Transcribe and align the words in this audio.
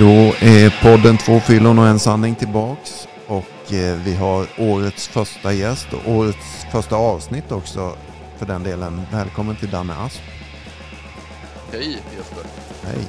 Då 0.00 0.34
är 0.40 0.82
podden 0.82 1.18
Två 1.18 1.40
fyllon 1.40 1.78
och 1.78 1.86
en 1.86 1.98
sanning 1.98 2.34
tillbaks. 2.34 3.08
Och 3.26 3.72
eh, 3.72 3.96
vi 4.04 4.14
har 4.14 4.46
årets 4.58 5.08
första 5.08 5.52
gäst 5.52 5.86
och 5.92 6.12
årets 6.12 6.66
första 6.72 6.96
avsnitt 6.96 7.52
också 7.52 7.96
för 8.38 8.46
den 8.46 8.62
delen. 8.62 9.02
Välkommen 9.12 9.56
till 9.56 9.70
Danne 9.70 9.94
Asp. 9.94 10.20
Hej 11.72 12.02
Jesper. 12.16 12.44
Hej. 12.84 13.04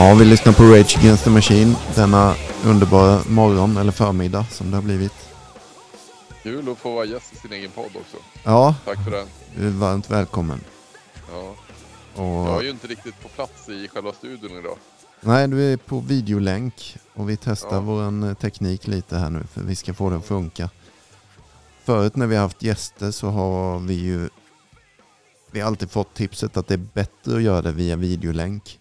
Ja, 0.00 0.14
vi 0.14 0.24
lyssnar 0.24 0.52
på 0.52 0.62
Rage 0.62 0.98
Against 0.98 1.24
the 1.24 1.30
Machine 1.30 1.74
denna 1.94 2.34
underbara 2.64 3.20
morgon 3.28 3.76
eller 3.76 3.92
förmiddag 3.92 4.46
som 4.50 4.70
det 4.70 4.76
har 4.76 4.82
blivit. 4.82 5.12
Kul 6.42 6.68
att 6.68 6.78
få 6.78 6.94
vara 6.94 7.04
gäst 7.04 7.32
i 7.32 7.36
sin 7.36 7.52
egen 7.52 7.70
podd 7.70 7.84
också. 7.86 8.16
Ja, 8.44 8.74
Tack 8.84 9.04
för 9.04 9.10
det. 9.10 9.26
du 9.56 9.66
är 9.66 9.70
varmt 9.70 10.10
välkommen. 10.10 10.60
Ja. 11.32 11.54
Och, 12.22 12.48
Jag 12.48 12.58
är 12.58 12.62
ju 12.62 12.70
inte 12.70 12.86
riktigt 12.86 13.22
på 13.22 13.28
plats 13.28 13.68
i 13.68 13.88
själva 13.88 14.12
studion 14.12 14.58
idag. 14.58 14.76
Nej, 15.20 15.48
du 15.48 15.72
är 15.72 15.76
på 15.76 16.00
videolänk 16.00 16.96
och 17.14 17.30
vi 17.30 17.36
testar 17.36 17.74
Ja. 17.76 17.80
vår 17.80 18.28
eh, 18.28 18.34
teknik 18.34 18.86
lite 18.86 19.16
här 19.16 19.30
nu 19.30 19.42
för 19.52 19.60
vi 19.60 19.76
ska 19.76 19.94
få 19.94 20.10
det 20.10 20.16
att 20.16 20.24
funka. 20.26 20.70
Förut 21.84 22.16
när 22.16 22.26
vi 22.26 22.36
har 22.36 22.42
haft 22.42 22.62
gäster 22.62 23.10
så 23.10 23.28
har 23.28 23.78
vi 23.78 23.94
ju 23.94 24.28
vi 25.50 25.60
har 25.60 25.66
alltid 25.66 25.90
fått 25.90 26.14
tipset 26.14 26.56
att 26.56 26.66
det 26.68 26.74
är 26.74 26.86
bättre 26.94 27.36
att 27.36 27.42
göra 27.42 27.62
det 27.62 27.72
via 27.72 27.96
videolänk. 27.96 28.79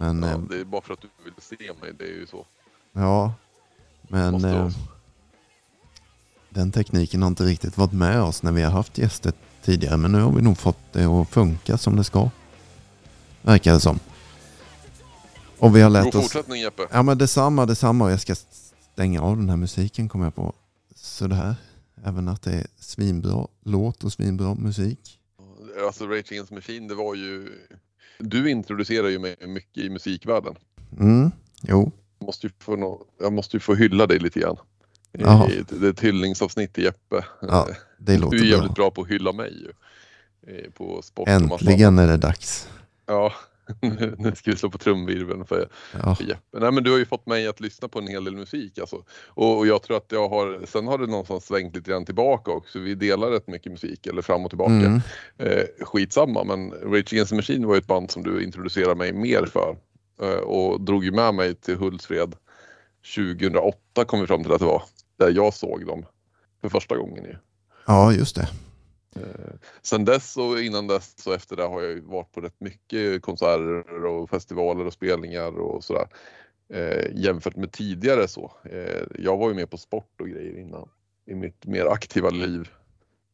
Men 0.00 0.22
Ja, 0.22 0.30
ja, 0.30 0.40
det 0.50 0.60
är 0.60 0.64
bara 0.64 0.82
för 0.82 0.92
att 0.94 1.00
du 1.00 1.08
vill 1.24 1.32
se 1.38 1.72
mig, 1.80 1.92
det 1.98 2.04
är 2.04 2.08
ju 2.08 2.26
så. 2.26 2.46
ja 2.92 3.34
men 4.02 4.44
eh, 4.44 4.70
den 6.50 6.72
tekniken 6.72 7.22
har 7.22 7.28
inte 7.28 7.44
riktigt 7.44 7.78
varit 7.78 7.92
med 7.92 8.22
oss 8.22 8.42
när 8.42 8.52
vi 8.52 8.62
har 8.62 8.70
haft 8.70 8.98
gäster 8.98 9.32
tidigare. 9.62 9.96
Men 9.96 10.12
nu 10.12 10.20
har 10.20 10.32
vi 10.32 10.42
nog 10.42 10.58
fått 10.58 10.92
det 10.92 11.04
att 11.04 11.28
funka 11.28 11.78
som 11.78 11.96
det 11.96 12.04
ska. 12.04 12.30
Verkar 13.42 13.72
det 13.72 13.80
som. 13.80 13.98
Och 15.58 15.76
vi 15.76 15.80
har 15.80 15.90
lärt 15.90 16.04
God 16.04 16.14
oss... 16.14 16.22
fortsättning 16.22 16.60
Jeppe. 16.62 16.82
Ja 16.90 17.02
men 17.02 17.18
detsamma, 17.18 17.66
detsamma. 17.66 18.10
Jag 18.10 18.20
ska 18.20 18.34
stänga 18.92 19.22
av 19.22 19.36
den 19.36 19.48
här 19.48 19.56
musiken 19.56 20.08
kommer 20.08 20.26
jag 20.26 20.34
på. 20.34 20.54
Sådär. 20.94 21.54
Även 22.04 22.28
att 22.28 22.42
det 22.42 22.52
är 22.52 22.66
svinbra 22.78 23.46
låt 23.64 24.04
och 24.04 24.12
svinbra 24.12 24.54
musik. 24.54 25.20
Alltså 25.86 26.06
Rage 26.06 26.32
Against 26.32 26.50
Machine, 26.50 26.88
det 26.88 26.94
var 26.94 27.14
ju... 27.14 27.48
Du 28.18 28.50
introducerar 28.50 29.08
ju 29.08 29.18
mig 29.18 29.36
mycket 29.46 29.84
i 29.84 29.90
musikvärlden. 29.90 30.54
Mm, 31.00 31.30
jo. 31.62 31.92
Jag 32.18 32.26
måste 32.26 32.46
ju 32.46 32.52
få, 32.58 32.76
nå... 32.76 33.06
jag 33.20 33.32
måste 33.32 33.56
ju 33.56 33.60
få 33.60 33.74
hylla 33.74 34.06
dig 34.06 34.18
lite 34.18 34.40
grann. 34.40 34.56
Det 35.12 35.24
är 35.24 35.90
ett 35.90 36.00
hyllningsavsnitt 36.00 36.72
till 36.72 36.84
Jeppe. 36.84 37.24
Ja, 37.40 37.68
det 37.98 38.18
låter 38.18 38.36
du 38.36 38.42
är 38.42 38.46
jävligt 38.46 38.74
bra. 38.74 38.84
bra 38.84 38.90
på 38.90 39.02
att 39.02 39.08
hylla 39.08 39.32
mig 39.32 39.52
ju. 39.52 39.72
Eh, 40.54 40.70
På 40.70 41.02
sport 41.02 41.28
Äntligen 41.28 41.98
är 41.98 42.06
det 42.06 42.16
dags. 42.16 42.68
Ja, 43.06 43.32
nu 44.18 44.32
ska 44.34 44.50
vi 44.50 44.56
slå 44.56 44.70
på 44.70 44.78
trumvirveln 44.78 45.44
för, 45.44 45.68
Ja, 46.02 46.14
för 46.14 46.24
Jeppe. 46.24 46.58
Nej 46.60 46.72
men 46.72 46.84
du 46.84 46.90
har 46.90 46.98
ju 46.98 47.06
fått 47.06 47.26
mig 47.26 47.46
att 47.46 47.60
lyssna 47.60 47.88
på 47.88 47.98
en 47.98 48.06
hel 48.06 48.24
del 48.24 48.36
musik 48.36 48.78
alltså. 48.78 49.04
Och, 49.26 49.58
och 49.58 49.66
jag 49.66 49.82
tror 49.82 49.96
att 49.96 50.06
jag 50.12 50.28
har, 50.28 50.60
sen 50.66 50.86
har 50.86 50.98
det 50.98 51.06
någonstans 51.06 51.46
svängt 51.46 51.76
lite 51.76 51.90
grann 51.90 52.04
tillbaka 52.04 52.50
också. 52.50 52.78
Vi 52.78 52.94
delar 52.94 53.30
rätt 53.30 53.46
mycket 53.48 53.72
musik, 53.72 54.06
eller 54.06 54.22
fram 54.22 54.44
och 54.44 54.50
tillbaka. 54.50 54.72
mm, 54.72 55.00
Eh, 55.38 55.64
skitsamma, 55.80 56.44
men 56.44 56.70
Rage 56.70 57.12
Against 57.12 57.30
the 57.30 57.36
Machine 57.36 57.66
var 57.66 57.74
ju 57.74 57.78
ett 57.78 57.86
band 57.86 58.10
som 58.10 58.22
du 58.22 58.44
introducerade 58.44 58.94
mig 58.94 59.12
mer 59.12 59.46
för. 59.46 59.76
Eh, 60.22 60.38
och 60.38 60.80
drog 60.80 61.04
ju 61.04 61.10
med 61.12 61.34
mig 61.34 61.54
till 61.54 61.76
Hultsfred 61.76 62.34
2008 63.14 64.04
kom 64.06 64.20
vi 64.20 64.26
fram 64.26 64.42
till 64.42 64.52
att 64.52 64.58
det 64.58 64.64
var. 64.66 64.82
Där 65.18 65.30
jag 65.30 65.54
såg 65.54 65.86
dem 65.86 66.04
för 66.60 66.68
första 66.68 66.96
gången 66.96 67.24
ju. 67.24 67.36
ja 67.86 68.12
just 68.12 68.36
det. 68.36 68.48
Eh, 69.16 69.54
Sen 69.82 70.04
dess 70.04 70.36
och 70.36 70.60
innan 70.60 70.86
dess 70.86 71.26
och 71.26 71.34
efter 71.34 71.56
det 71.56 71.62
har 71.64 71.82
jag 71.82 71.90
ju 71.90 72.00
varit 72.00 72.32
på 72.32 72.40
rätt 72.40 72.60
mycket 72.60 73.22
konserter 73.22 74.04
och 74.04 74.30
festivaler 74.30 74.86
och 74.86 74.92
spelningar 74.92 75.58
och 75.60 75.84
sådär. 75.84 76.08
Eh, 76.72 77.06
jämfört 77.14 77.56
med 77.56 77.72
tidigare 77.72 78.28
så. 78.28 78.52
Eh, 78.64 79.02
jag 79.18 79.36
var 79.36 79.48
ju 79.48 79.54
med 79.54 79.70
på 79.70 79.76
sport 79.76 80.20
och 80.20 80.28
grejer 80.28 80.58
innan 80.58 80.88
i 81.26 81.34
mitt 81.34 81.66
mer 81.66 81.86
aktiva 81.86 82.30
liv 82.30 82.68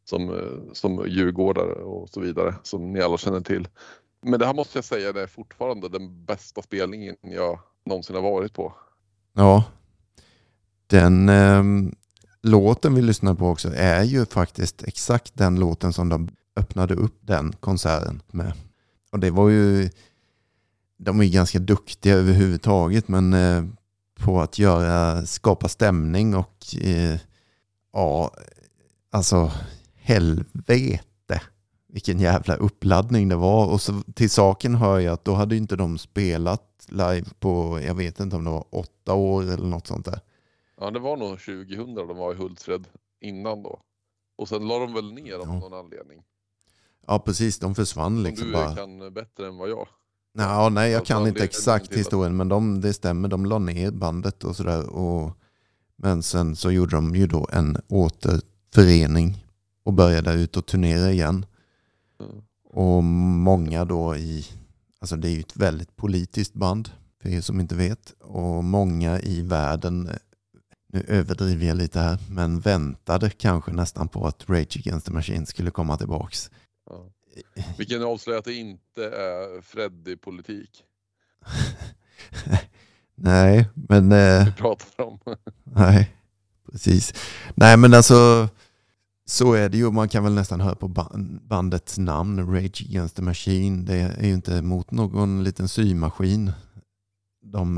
som, 0.04 0.30
eh, 0.30 0.72
som 0.72 1.04
djurgårdare 1.08 1.72
och 1.72 2.08
så 2.08 2.20
vidare 2.20 2.54
som 2.62 2.92
ni 2.92 3.00
alla 3.00 3.18
känner 3.18 3.40
till. 3.40 3.68
Men 4.22 4.40
det 4.40 4.46
här 4.46 4.54
måste 4.54 4.78
jag 4.78 4.84
säga 4.84 5.12
det 5.12 5.22
är 5.22 5.26
fortfarande 5.26 5.88
den 5.88 6.24
bästa 6.24 6.62
spelningen 6.62 7.16
jag 7.20 7.58
någonsin 7.84 8.16
har 8.16 8.22
varit 8.22 8.54
på. 8.54 8.72
Ja. 9.32 9.64
Den 10.86 11.28
ehm, 11.28 11.94
låten 12.42 12.94
vi 12.94 13.02
lyssnar 13.02 13.34
på 13.34 13.48
också 13.48 13.74
är 13.74 14.02
ju 14.02 14.26
faktiskt 14.26 14.82
exakt 14.82 15.34
den 15.34 15.60
låten 15.60 15.92
som 15.92 16.08
de 16.08 16.28
öppnade 16.56 16.94
upp 16.94 17.18
den 17.20 17.52
konserten 17.52 18.22
med. 18.32 18.52
Och 19.12 19.18
det 19.18 19.30
var 19.30 19.48
ju, 19.48 19.90
de 20.98 21.20
är 21.20 21.24
ju 21.24 21.30
ganska 21.30 21.58
duktiga 21.58 22.14
överhuvudtaget 22.14 23.08
men 23.08 23.32
eh, 23.32 23.64
på 24.14 24.40
att 24.40 24.58
göra, 24.58 25.26
skapa 25.26 25.68
stämning 25.68 26.34
och 26.34 26.64
eh, 26.80 27.18
ja, 27.92 28.30
alltså 29.10 29.52
helvete 29.94 31.40
vilken 31.96 32.20
jävla 32.20 32.56
uppladdning 32.56 33.28
det 33.28 33.36
var. 33.36 33.66
Och 33.66 33.80
så 33.80 34.02
till 34.14 34.30
saken 34.30 34.74
hör 34.74 34.98
jag 34.98 35.12
att 35.12 35.24
då 35.24 35.34
hade 35.34 35.54
ju 35.54 35.60
inte 35.60 35.76
de 35.76 35.98
spelat 35.98 36.86
live 36.88 37.24
på, 37.40 37.80
jag 37.86 37.94
vet 37.94 38.20
inte 38.20 38.36
om 38.36 38.44
det 38.44 38.50
var 38.50 38.64
åtta 38.70 39.14
år 39.14 39.42
eller 39.42 39.66
något 39.66 39.86
sånt 39.86 40.04
där. 40.04 40.20
Ja, 40.80 40.90
det 40.90 40.98
var 40.98 41.16
nog 41.16 41.30
2000 41.30 41.94
de 41.94 42.16
var 42.16 42.32
i 42.32 42.36
Hultsfred 42.36 42.86
innan 43.20 43.62
då. 43.62 43.80
Och 44.38 44.48
sen 44.48 44.68
la 44.68 44.78
de 44.78 44.94
väl 44.94 45.12
ner 45.12 45.34
av 45.34 45.40
Ja. 45.46 45.58
någon 45.58 45.72
anledning. 45.74 46.22
Ja 47.06 47.18
precis, 47.18 47.58
de 47.58 47.74
försvann 47.74 48.14
Som 48.16 48.22
liksom 48.24 48.46
du 48.46 48.52
bara. 48.52 48.76
kan 48.76 49.14
bättre 49.14 49.46
än 49.46 49.56
vad 49.56 49.68
jag. 49.70 49.88
Ja, 50.38 50.68
nej, 50.68 50.90
jag 50.90 50.98
Alltså, 50.98 51.14
kan 51.14 51.26
inte 51.26 51.44
exakt 51.44 51.92
historien 51.92 52.36
men 52.36 52.48
de, 52.48 52.80
det 52.80 52.92
stämmer, 52.94 53.28
de 53.28 53.46
la 53.46 53.58
ner 53.58 53.90
bandet 53.90 54.44
och 54.44 54.56
sådär. 54.56 54.86
Och, 54.90 55.30
men 55.96 56.22
sen 56.22 56.56
så 56.56 56.70
gjorde 56.70 56.96
de 56.96 57.14
ju 57.16 57.26
då 57.26 57.48
en 57.52 57.76
återförening 57.88 59.44
och 59.82 59.92
började 59.92 60.32
ut 60.32 60.56
och 60.56 60.66
turnera 60.66 61.10
igen. 61.12 61.46
Mm. 62.20 62.42
Och 62.64 63.04
många 63.04 63.84
då 63.84 64.16
i, 64.16 64.46
alltså 65.00 65.16
det 65.16 65.28
är 65.28 65.32
ju 65.32 65.40
ett 65.40 65.56
väldigt 65.56 65.96
politiskt 65.96 66.54
band 66.54 66.90
för 67.22 67.28
er 67.28 67.40
som 67.40 67.60
inte 67.60 67.74
vet. 67.74 68.14
Och 68.20 68.64
många 68.64 69.20
i 69.20 69.42
världen, 69.42 70.10
nu 70.92 71.04
överdriver 71.08 71.66
jag 71.66 71.76
lite 71.76 72.00
här, 72.00 72.18
men 72.30 72.60
väntade 72.60 73.30
kanske 73.30 73.72
nästan 73.72 74.08
på 74.08 74.26
att 74.26 74.48
Rage 74.50 74.76
Against 74.76 75.06
the 75.06 75.12
Machine 75.12 75.46
skulle 75.46 75.70
komma 75.70 75.96
tillbaks. 75.96 76.50
Ja. 76.90 77.10
Vi 77.78 77.84
kan 77.84 78.02
avslöja 78.02 78.38
att 78.38 78.44
det 78.44 78.54
inte 78.54 79.04
är 79.04 79.60
Freddy-politik 79.62 80.84
Nej, 83.14 83.68
men... 83.74 84.12
Eh, 84.12 84.44
vi 84.44 84.52
pratar 84.52 85.04
om. 85.04 85.18
Nej, 85.64 86.16
precis. 86.72 87.14
Nej, 87.54 87.76
men 87.76 87.94
alltså 87.94 88.48
så 89.24 89.52
är 89.52 89.68
det 89.68 89.76
ju. 89.78 89.90
Man 89.90 90.08
kan 90.08 90.24
väl 90.24 90.32
nästan 90.34 90.60
höra 90.60 90.74
på 90.74 90.88
ba- 90.88 91.12
bandets 91.42 91.98
namn, 91.98 92.54
Rage 92.54 92.84
Against 92.88 93.16
the 93.16 93.22
Machine. 93.22 93.84
Det 93.84 93.94
är 93.94 94.26
ju 94.26 94.32
inte 94.34 94.62
mot 94.62 94.90
någon 94.90 95.44
liten 95.44 95.68
symaskin 95.68 96.52
de 97.42 97.74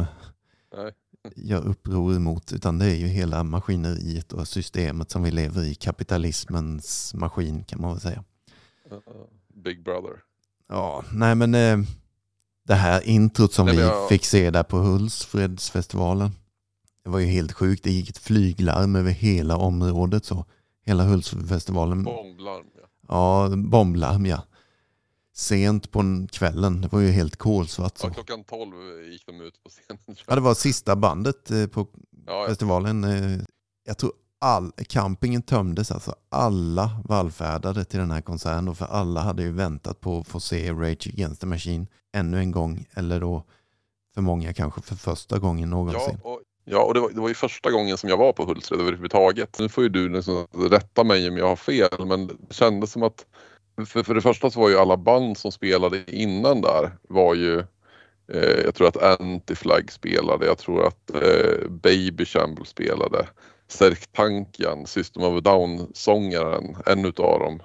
Nej. 0.76 0.92
Gör 1.36 1.66
uppror 1.66 2.14
emot, 2.16 2.52
utan 2.52 2.78
det 2.78 2.86
är 2.86 2.94
ju 2.94 3.06
hela 3.06 3.42
maskineriet 3.44 4.32
och 4.32 4.48
systemet 4.48 5.10
som 5.10 5.22
vi 5.22 5.30
lever 5.30 5.62
i. 5.64 5.74
Kapitalismens 5.74 7.14
maskin 7.14 7.64
kan 7.64 7.80
man 7.80 7.90
väl 7.90 8.00
säga. 8.00 8.24
Uh, 8.92 8.98
Big 9.64 9.84
Brother. 9.84 10.12
Ja, 10.68 11.04
nej 11.12 11.34
men 11.34 11.54
eh, 11.54 11.78
det 12.66 12.74
här 12.74 13.08
introt 13.08 13.52
som 13.52 13.66
Nej, 13.66 13.76
vi 13.76 13.82
jag- 13.82 14.08
fick 14.08 14.24
se 14.24 14.50
där 14.50 14.62
på 14.62 14.76
Hultsfredsfestivalen. 14.78 16.30
Det 17.04 17.10
var 17.10 17.18
ju 17.18 17.26
helt 17.26 17.52
sjukt. 17.52 17.84
Det 17.84 17.90
gick 17.90 18.10
ett 18.10 18.18
flyglarm 18.18 18.96
över 18.96 19.10
hela 19.10 19.56
området. 19.56 20.24
så 20.24 20.44
Hela 20.86 21.04
Hultsfredsfestivalen. 21.04 22.04
Bomblarm. 22.04 22.66
Ja. 23.08 23.48
Ja, 23.50 23.56
bomblarm 23.56 24.26
ja. 24.26 24.42
Sent 25.38 25.90
på 25.90 26.00
en 26.00 26.28
kvällen. 26.28 26.80
Det 26.80 26.92
var 26.92 27.00
ju 27.00 27.10
helt 27.10 27.36
kolsvart. 27.36 27.92
Ja, 28.02 28.08
Så. 28.08 28.14
klockan 28.14 28.44
12 28.44 28.72
gick 29.12 29.26
de 29.26 29.40
ut 29.40 29.62
på 29.62 29.68
scenen. 29.70 30.02
Ja, 30.26 30.34
det 30.34 30.40
var 30.40 30.54
sista 30.54 30.96
bandet 30.96 31.50
eh, 31.50 31.66
på 31.66 31.86
Ja, 32.26 32.32
ja. 32.42 32.46
festivalen. 32.48 33.04
eh, 33.04 33.40
Jag 33.86 33.98
tror 33.98 34.12
all, 34.40 34.72
campingen 34.88 35.42
tömdes 35.42 35.90
alltså. 35.92 36.14
Alla 36.28 36.90
vallfärdade 37.04 37.84
till 37.84 37.98
den 37.98 38.10
här 38.10 38.20
konserten. 38.20 38.68
Och 38.68 38.78
för 38.78 38.84
alla 38.86 39.20
hade 39.20 39.42
ju 39.42 39.52
väntat 39.52 40.00
på 40.00 40.18
att 40.18 40.28
få 40.28 40.40
se 40.40 40.72
Rage 40.72 41.08
Against 41.14 41.40
the 41.40 41.46
Machine 41.46 41.86
ännu 42.16 42.38
en 42.38 42.50
gång. 42.50 42.86
Eller 42.94 43.20
då 43.20 43.44
för 44.14 44.20
många 44.20 44.52
kanske 44.54 44.80
för 44.82 44.94
första 44.94 45.38
gången 45.38 45.68
Ja, 45.70 45.76
någonsin. 45.76 46.18
och, 46.22 46.40
ja, 46.64 46.84
och 46.84 46.94
det 46.94 47.00
var, 47.00 47.10
det 47.10 47.20
var 47.20 47.28
ju 47.28 47.34
första 47.34 47.70
gången 47.70 47.98
som 47.98 48.08
jag 48.10 48.16
var 48.16 48.32
på 48.32 48.44
Hultsfred 48.44 48.80
överhuvudtaget. 48.80 49.58
Nu 49.58 49.68
får 49.68 49.82
ju 49.84 49.88
du 49.90 50.08
liksom 50.08 50.46
rätta 50.70 51.04
mig 51.04 51.28
om 51.28 51.36
jag 51.36 51.48
har 51.48 51.56
fel, 51.56 52.06
men 52.06 52.26
det 52.26 52.34
kändes 52.50 52.92
som 52.92 53.02
att 53.02 53.26
för, 53.86 54.02
för 54.02 54.14
det 54.14 54.20
första 54.20 54.50
så 54.50 54.60
var 54.60 54.68
ju 54.68 54.78
alla 54.78 54.96
band 54.96 55.38
som 55.38 55.52
spelade 55.52 56.04
innan 56.06 56.60
där 56.60 56.90
var 57.08 57.34
ju 57.34 57.58
eh, 58.32 58.60
jag 58.64 58.74
tror 58.74 58.88
att 58.88 58.96
Anti-Flag 58.96 59.90
spelade, 59.90 60.46
jag 60.46 60.58
tror 60.58 60.86
att 60.86 61.10
eh, 61.14 61.68
Baby 61.68 62.24
Shamble 62.24 62.64
spelade. 62.64 63.26
Serk 63.68 64.12
Tankian, 64.12 64.86
System 64.86 65.22
of 65.22 65.38
a 65.38 65.40
Down-sångaren, 65.40 66.76
en 66.86 67.04
utav 67.04 67.40
dem, 67.40 67.62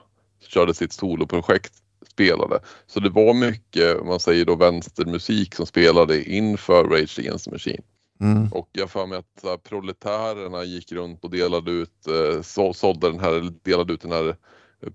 körde 0.48 0.74
sitt 0.74 0.94
soloprojekt 0.94 1.74
spelade. 2.12 2.60
Så 2.88 3.00
det 3.00 3.10
var 3.10 3.34
mycket, 3.34 4.06
man 4.06 4.20
säger 4.20 4.46
då 4.46 4.56
vänstermusik 4.56 5.56
som 5.56 5.66
spelade 5.66 6.24
inför 6.24 6.84
Rage 6.84 7.20
Against 7.20 7.46
the 7.46 7.52
Machine. 7.52 7.84
Mm. 8.22 8.48
Och 8.52 8.70
jag 8.72 8.90
får 8.90 9.08
mig 9.08 9.18
att 9.18 9.44
här, 9.44 9.58
proletärerna 9.58 10.64
gick 10.64 10.92
runt 10.92 11.24
och 11.24 11.30
delade 11.32 11.72
ut, 11.72 12.08
eh, 12.08 12.42
så, 12.42 12.74
sålde 12.74 13.12
den 13.12 13.20
här, 13.20 13.54
delade 13.64 13.94
ut 13.94 14.02
den 14.02 14.12
här 14.12 14.36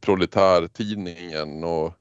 proletärtidningen 0.00 1.64
och 1.64 1.94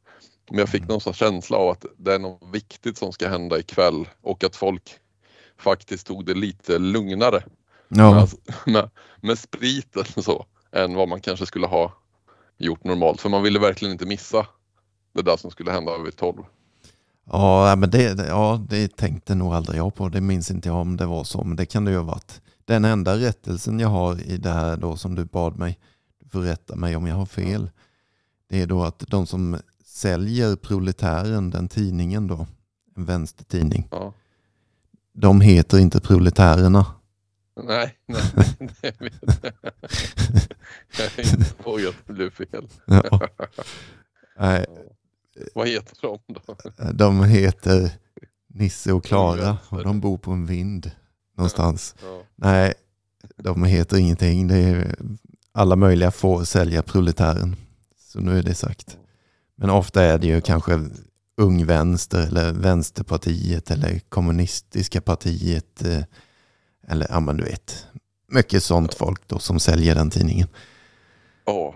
men 0.50 0.60
jag 0.60 0.69
fick 0.69 0.81
Mm. 0.81 0.88
någon 0.88 1.01
sån 1.01 1.13
känsla 1.13 1.57
av 1.57 1.69
att 1.69 1.86
det 1.98 2.13
är 2.16 2.19
något 2.19 2.54
viktigt 2.54 2.98
som 2.98 3.13
ska 3.13 3.30
hända 3.30 3.60
ikväll 3.60 4.07
och 4.22 4.44
att 4.44 4.56
folk 4.56 5.00
faktiskt 5.57 6.07
tog 6.07 6.25
det 6.25 6.34
lite 6.34 6.80
lugnare 6.80 7.44
Ja, 7.89 8.13
med, 8.16 8.30
med, 8.74 8.89
med 9.22 9.39
spriten 9.39 10.24
så 10.24 10.45
än 10.72 10.95
vad 10.95 11.10
man 11.10 11.22
kanske 11.22 11.45
skulle 11.45 11.68
ha 11.68 11.94
gjort 12.57 12.84
normalt. 12.84 13.22
För 13.22 13.30
man 13.30 13.44
ville 13.44 13.60
verkligen 13.60 13.92
inte 13.92 14.06
missa 14.06 14.48
det 15.13 15.22
där 15.22 15.38
som 15.38 15.51
skulle 15.51 15.72
hända 15.72 15.98
vid 15.98 16.16
12. 16.18 16.44
ja, 17.25 17.75
men 17.78 17.89
det, 17.89 18.28
ja, 18.28 18.62
det 18.69 18.98
tänkte 18.98 19.36
nog 19.36 19.54
aldrig 19.54 19.80
jag 19.80 19.95
på. 19.95 20.10
Det 20.10 20.22
minns 20.22 20.51
inte 20.51 20.69
jag 20.69 20.78
om 20.78 20.98
det 20.98 21.06
var 21.06 21.24
så, 21.24 21.44
men 21.44 21.57
det 21.57 21.66
kan 21.66 21.86
det 21.86 21.92
ju 21.92 21.98
ha 21.98 22.04
varit. 22.04 22.42
Den 22.66 22.86
enda 22.86 23.18
rättelsen 23.18 23.80
jag 23.80 23.89
har 23.89 24.22
i 24.22 24.38
det 24.38 24.50
här 24.51 24.78
då 24.78 24.98
som 24.98 25.16
du 25.16 25.25
bad 25.25 25.57
mig, 25.57 25.80
får 26.31 26.41
rätta 26.41 26.75
mig 26.75 26.95
om 26.95 27.07
jag 27.07 27.15
har 27.15 27.25
fel, 27.25 27.69
det 28.50 28.62
är 28.62 28.68
då 28.68 28.83
att 28.83 29.00
de 29.07 29.27
som 29.27 29.57
säljer 29.85 30.56
Proletären, 30.56 31.50
den 31.50 31.68
tidningen 31.68 32.27
då, 32.27 32.47
en 32.95 33.06
vänstertidning, 33.06 33.88
Ja. 33.91 34.13
de 35.13 35.41
heter 35.41 35.77
inte 35.79 36.00
Proletärerna. 36.01 36.85
Nej, 37.63 37.97
nej, 38.06 38.21
det 38.81 39.01
vet 39.01 39.13
jag. 39.41 39.53
Jag 40.97 41.19
är 41.19 41.33
inte 41.39 41.53
på 41.53 41.75
att 41.75 41.95
det 42.07 42.13
blev 42.13 42.29
fel. 42.29 42.68
Ja. 42.85 43.19
Nej, 44.39 44.65
Vad 45.56 45.68
heter 45.68 45.97
de 46.01 46.19
då? 46.27 46.56
de 46.94 47.24
heter 47.24 47.91
Nisse 48.47 48.94
och 48.94 49.03
Klara 49.06 49.57
och 49.69 49.83
de 49.83 50.00
bor 50.00 50.18
på 50.18 50.31
en 50.31 50.45
vind 50.45 50.91
någonstans. 51.38 51.95
Ja. 52.03 52.24
Nej, 52.35 52.74
de 53.38 53.63
heter 53.63 53.97
ingenting. 53.97 54.47
Det 54.47 54.57
är 54.57 54.95
alla 55.57 55.75
möjliga 55.75 56.12
får 56.12 56.44
sälja 56.44 56.81
proletären. 56.83 57.56
Så 57.98 58.19
nu 58.19 58.38
är 58.39 58.44
det 58.44 58.56
sagt. 58.56 58.98
Men 59.56 59.69
ofta 59.69 60.04
är 60.04 60.18
det 60.18 60.27
ju 60.27 60.42
kanske 60.42 60.89
Ung 61.38 61.65
Vänster 61.65 62.27
eller 62.27 62.51
Vänsterpartiet 62.54 63.71
eller 63.71 64.00
Kommunistiska 64.00 65.01
partiet. 65.01 65.81
eh, 65.86 66.04
Eller 66.88 67.07
ja 67.09 67.19
men 67.19 67.38
du 67.38 67.44
vet. 67.44 67.86
Mycket 68.27 68.63
sånt 68.63 68.94
folk 68.94 69.27
då 69.27 69.39
som 69.39 69.59
säljer 69.59 69.95
den 69.95 70.09
tidningen. 70.09 70.48
Ja. 71.45 71.75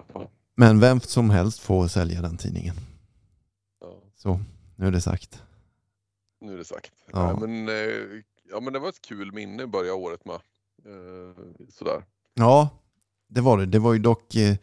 Men 0.55 0.79
vem 0.79 0.99
som 0.99 1.29
helst 1.29 1.59
får 1.59 1.87
sälja 1.87 2.21
den 2.21 2.37
tidningen. 2.37 2.75
ja. 3.81 3.93
Så, 4.17 4.39
nu 4.75 4.87
är 4.87 4.91
det 4.91 5.01
sagt. 5.01 5.41
Nu 6.41 6.53
är 6.53 6.57
det 6.57 6.65
sagt. 6.65 6.91
Ja. 7.11 7.27
Ja. 7.29 7.39
men, 7.47 7.69
eh, 7.69 7.75
ja 8.51 8.59
men 8.61 8.73
det 8.73 8.79
var 8.79 8.89
ett 8.89 9.01
kul 9.01 9.31
minne 9.33 9.67
början 9.67 9.93
av 9.95 10.01
året 10.01 10.25
med. 10.25 10.35
Eh, 10.35 11.35
sådär. 11.69 12.03
Ja, 12.33 12.69
det 13.31 13.41
var 13.41 13.57
det. 13.57 13.65
Det 13.65 13.79
var 13.79 13.93
ju 13.93 13.99
dock 13.99 14.35
eh, 14.35 14.55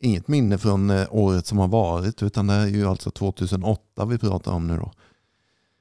inget 0.00 0.28
minne 0.28 0.58
från 0.58 0.90
eh, 0.90 1.06
året 1.10 1.46
som 1.46 1.58
har 1.58 1.68
varit 1.68 2.22
utan 2.22 2.46
det 2.46 2.54
är 2.54 2.66
ju 2.66 2.86
alltså 2.86 3.10
2008 3.10 4.04
vi 4.04 4.18
pratar 4.18 4.52
om 4.52 4.66
nu 4.66 4.76
då. 4.76 4.92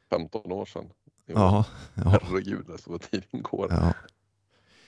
15 0.09 0.51
år 0.51 0.65
sedan. 0.65 0.85
Ja, 1.25 1.65
ja, 1.93 2.03
Herregud 2.09 2.69
alltså 2.71 2.91
vad 2.91 3.01
tiden 3.01 3.41
går. 3.41 3.67
ja. 3.69 3.93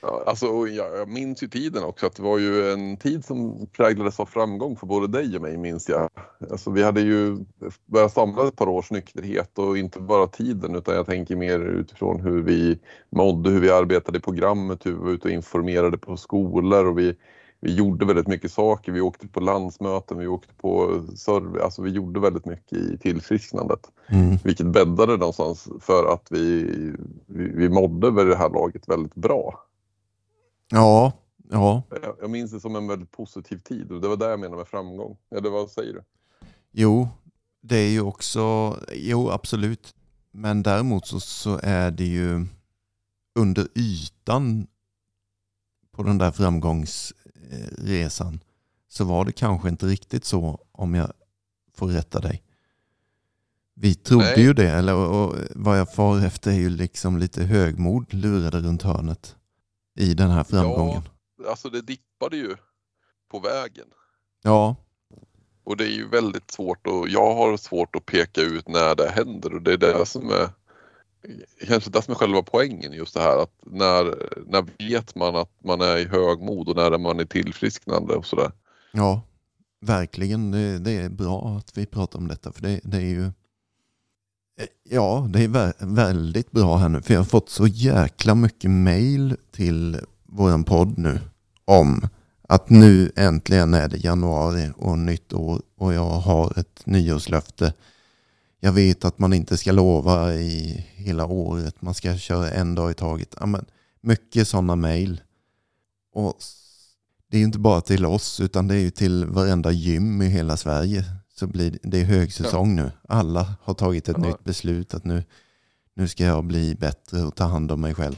Ja, 0.06 0.24
alltså, 0.26 0.46
jag, 0.68 0.98
jag 0.98 1.10
minns 1.10 1.44
ju 1.44 1.48
tiden 1.48 1.84
också 1.84 2.06
att 2.06 2.16
det 2.16 2.24
var 2.24 2.38
ju 2.38 2.72
en 2.72 2.98
tid 2.98 3.26
som 3.26 3.68
präglades 3.72 4.20
av 4.20 4.26
framgång 4.26 4.76
för 4.76 4.88
både 4.88 5.08
dig 5.08 5.36
och 5.36 5.42
mig 5.42 5.58
minns 5.58 5.90
jag. 5.90 6.10
Alltså, 6.52 6.72
vi 6.72 6.84
hade 6.84 7.02
ju 7.02 7.38
börjat 7.86 8.14
samla 8.14 8.48
ett 8.48 8.56
par 8.56 8.70
års 8.70 8.92
nykterhet 8.92 9.60
och 9.60 9.78
inte 9.78 10.00
bara 10.00 10.28
tiden 10.28 10.76
utan 10.76 10.96
jag 10.96 11.06
tänker 11.06 11.36
mer 11.36 11.60
utifrån 11.60 12.22
hur 12.22 12.42
vi 12.42 12.80
mådde, 13.10 13.50
hur 13.50 13.60
vi 13.60 13.72
arbetade 13.72 14.18
i 14.18 14.22
programmet, 14.22 14.86
hur 14.86 14.92
vi 14.92 14.98
var 14.98 15.10
ute 15.10 15.28
och 15.28 15.34
informerade 15.34 15.98
på 15.98 16.18
skolor 16.18 16.86
och 16.86 17.00
vi, 17.00 17.16
vi 17.60 17.76
gjorde 17.76 18.06
väldigt 18.06 18.28
mycket 18.28 18.52
saker. 18.52 18.92
Vi 18.92 19.02
åkte 19.02 19.28
på 19.28 19.40
landsmöten, 19.40 20.18
vi 20.18 20.28
åkte 20.28 20.54
på 20.54 21.02
service, 21.16 21.64
alltså 21.64 21.82
vi 21.82 21.92
gjorde 21.92 22.20
väldigt 22.20 22.46
mycket 22.46 22.78
i 22.78 22.98
tillfrisknandet. 22.98 23.92
Mm. 24.10 24.38
Vilket 24.44 24.68
bäddade 24.68 25.18
någonstans 25.18 25.70
för 25.80 26.14
att 26.14 26.28
vi, 26.30 26.64
vi, 27.28 27.48
vi 27.56 27.70
mådde 27.70 28.12
vid 28.12 28.28
det 28.28 28.36
här 28.36 28.50
laget 28.50 28.90
väldigt 28.90 29.16
bra. 29.16 29.66
Ja, 30.70 31.12
ja, 31.50 31.84
Jag, 31.90 32.16
jag 32.22 32.30
minns 32.30 32.52
det 32.52 32.60
som 32.60 32.76
en 32.76 32.88
väldigt 32.88 33.12
positiv 33.12 33.58
tid 33.58 33.92
och 33.92 34.02
det 34.02 34.08
var 34.08 34.18
det 34.18 34.30
jag 34.30 34.40
menade 34.40 34.58
med 34.58 34.68
framgång. 34.68 35.18
Eller 35.36 35.50
vad 35.50 35.70
säger 35.70 35.94
du? 35.94 36.04
jo, 36.74 37.10
det 37.62 37.78
är 37.78 37.90
ju 37.90 38.02
också, 38.02 38.78
jo 38.94 39.30
absolut. 39.30 39.96
Men 40.32 40.64
däremot 40.64 41.08
så, 41.08 41.20
så 41.20 41.60
är 41.64 41.92
det 41.92 42.06
ju 42.06 42.46
under 43.36 43.68
ytan 43.76 44.68
på 45.92 46.04
den 46.04 46.18
där 46.18 46.32
framgångsresan 46.32 48.40
så 48.88 49.06
var 49.06 49.26
det 49.26 49.32
kanske 49.32 49.70
inte 49.70 49.86
riktigt 49.86 50.26
så 50.26 50.60
om 50.72 50.96
jag 50.96 51.12
får 51.74 51.88
rätta 51.88 52.20
dig. 52.20 52.44
Vi 53.76 53.96
trodde 53.96 54.26
Nej. 54.26 54.42
ju 54.42 54.54
det, 54.54 54.70
eller 54.70 54.96
och, 54.96 55.26
och, 55.26 55.36
vad 55.56 55.80
jag 55.80 55.94
far 55.94 56.26
efter 56.26 56.52
är 56.52 56.56
ju 56.56 56.70
liksom 56.70 57.18
lite 57.18 57.44
högmod 57.44 58.14
lurade 58.14 58.62
runt 58.62 58.82
hörnet 58.82 59.36
i 59.96 60.14
den 60.14 60.30
här 60.30 60.44
framgången. 60.44 61.02
Alltså 61.50 61.70
det 61.70 61.82
dippade 61.82 62.38
ju 62.38 62.56
på 63.32 63.40
vägen. 63.40 63.88
Ja, 64.44 64.76
Och 65.64 65.78
det 65.78 65.84
är 65.84 65.92
ju 65.92 66.08
väldigt 66.10 66.52
svårt 66.52 66.88
och 66.88 67.10
jag 67.10 67.36
har 67.36 67.58
svårt 67.58 67.96
att 67.96 68.06
peka 68.06 68.42
ut 68.42 68.68
när 68.68 68.96
det 68.96 69.10
händer 69.10 69.54
och 69.54 69.62
det 69.62 69.74
är 69.74 69.78
det 69.78 70.06
som 70.06 70.30
är 70.30 70.50
kanske 71.68 71.90
det 71.90 72.02
som 72.02 72.12
är 72.12 72.16
själva 72.16 72.44
poängen 72.44 72.94
just 72.94 73.14
det 73.14 73.20
här 73.20 73.44
att 73.44 73.54
när, 73.66 74.16
när 74.48 74.90
vet 74.90 75.16
man 75.16 75.36
att 75.36 75.64
man 75.64 75.82
är 75.82 75.98
i 75.98 76.06
högmod 76.08 76.70
och 76.70 76.76
när 76.76 76.92
är 76.92 76.98
man 76.98 77.20
i 77.20 77.28
tillfrisknande 77.28 78.14
och 78.14 78.26
sådär. 78.26 78.52
ja, 78.92 79.22
verkligen. 79.82 80.52
Det, 80.52 80.80
det 80.80 80.92
är 80.92 81.10
bra 81.10 81.48
att 81.58 81.78
vi 81.78 81.86
pratar 81.86 82.20
om 82.20 82.28
detta 82.28 82.52
för 82.52 82.62
det, 82.62 82.82
det 82.84 82.98
är 82.98 83.02
ju 83.02 83.32
Ja, 84.84 85.28
det 85.30 85.44
är 85.44 85.86
väldigt 85.86 86.52
bra 86.52 86.78
här 86.78 86.90
nu 86.90 87.02
för 87.02 87.14
jag 87.14 87.20
har 87.20 87.26
fått 87.26 87.50
så 87.50 87.68
jäkla 87.68 88.36
mycket 88.36 88.72
mail 88.72 89.36
till 89.52 90.00
vår 90.24 90.64
podd 90.64 90.98
nu 90.98 91.20
om 91.66 92.08
att 92.48 92.70
nu 92.70 93.12
äntligen 93.16 93.74
är 93.74 93.88
det 93.88 93.98
januari 93.98 94.72
och 94.78 95.00
nytt 95.00 95.34
år 95.34 95.62
och 95.78 95.94
jag 95.94 96.10
har 96.10 96.60
ett 96.60 96.86
nyårslöfte. 96.86 97.74
Jag 98.60 98.72
vet 98.72 99.06
att 99.06 99.20
man 99.20 99.34
inte 99.34 99.58
ska 99.58 99.72
lova 99.72 100.34
i 100.34 100.86
hela 100.96 101.26
året, 101.26 101.82
man 101.82 101.94
ska 101.94 102.18
köra 102.18 102.52
en 102.52 102.76
dag 102.76 102.92
i 102.92 102.94
taget. 102.94 103.36
Ja, 103.40 103.46
men 103.46 103.66
mycket 104.02 104.48
sådana 104.48 104.76
mail. 104.76 105.22
Och 106.14 106.38
det 107.32 107.38
är 107.38 107.40
ju 107.40 107.46
inte 107.46 107.60
bara 107.60 107.82
till 107.82 108.06
oss 108.06 108.40
utan 108.40 108.68
det 108.68 108.76
är 108.76 108.80
ju 108.80 108.92
till 108.92 109.26
varenda 109.26 109.72
gym 109.72 110.22
i 110.22 110.28
hela 110.28 110.58
Sverige. 110.58 111.06
Så 111.36 111.48
blir 111.48 111.72
det, 111.72 111.80
det 111.84 112.00
är 112.02 112.06
högsäsong 112.06 112.76
nu. 112.76 112.92
Alla 113.08 113.56
har 113.62 113.74
tagit 113.74 114.10
ett 114.10 114.16
Ja. 114.20 114.24
nytt 114.28 114.44
beslut 114.44 114.94
att 114.94 115.06
nu, 115.06 115.24
nu 115.94 116.08
ska 116.08 116.24
jag 116.24 116.44
bli 116.44 116.76
bättre 116.76 117.22
och 117.24 117.36
ta 117.36 117.44
hand 117.44 117.72
om 117.72 117.82
mig 117.82 117.94
själv. 117.96 118.16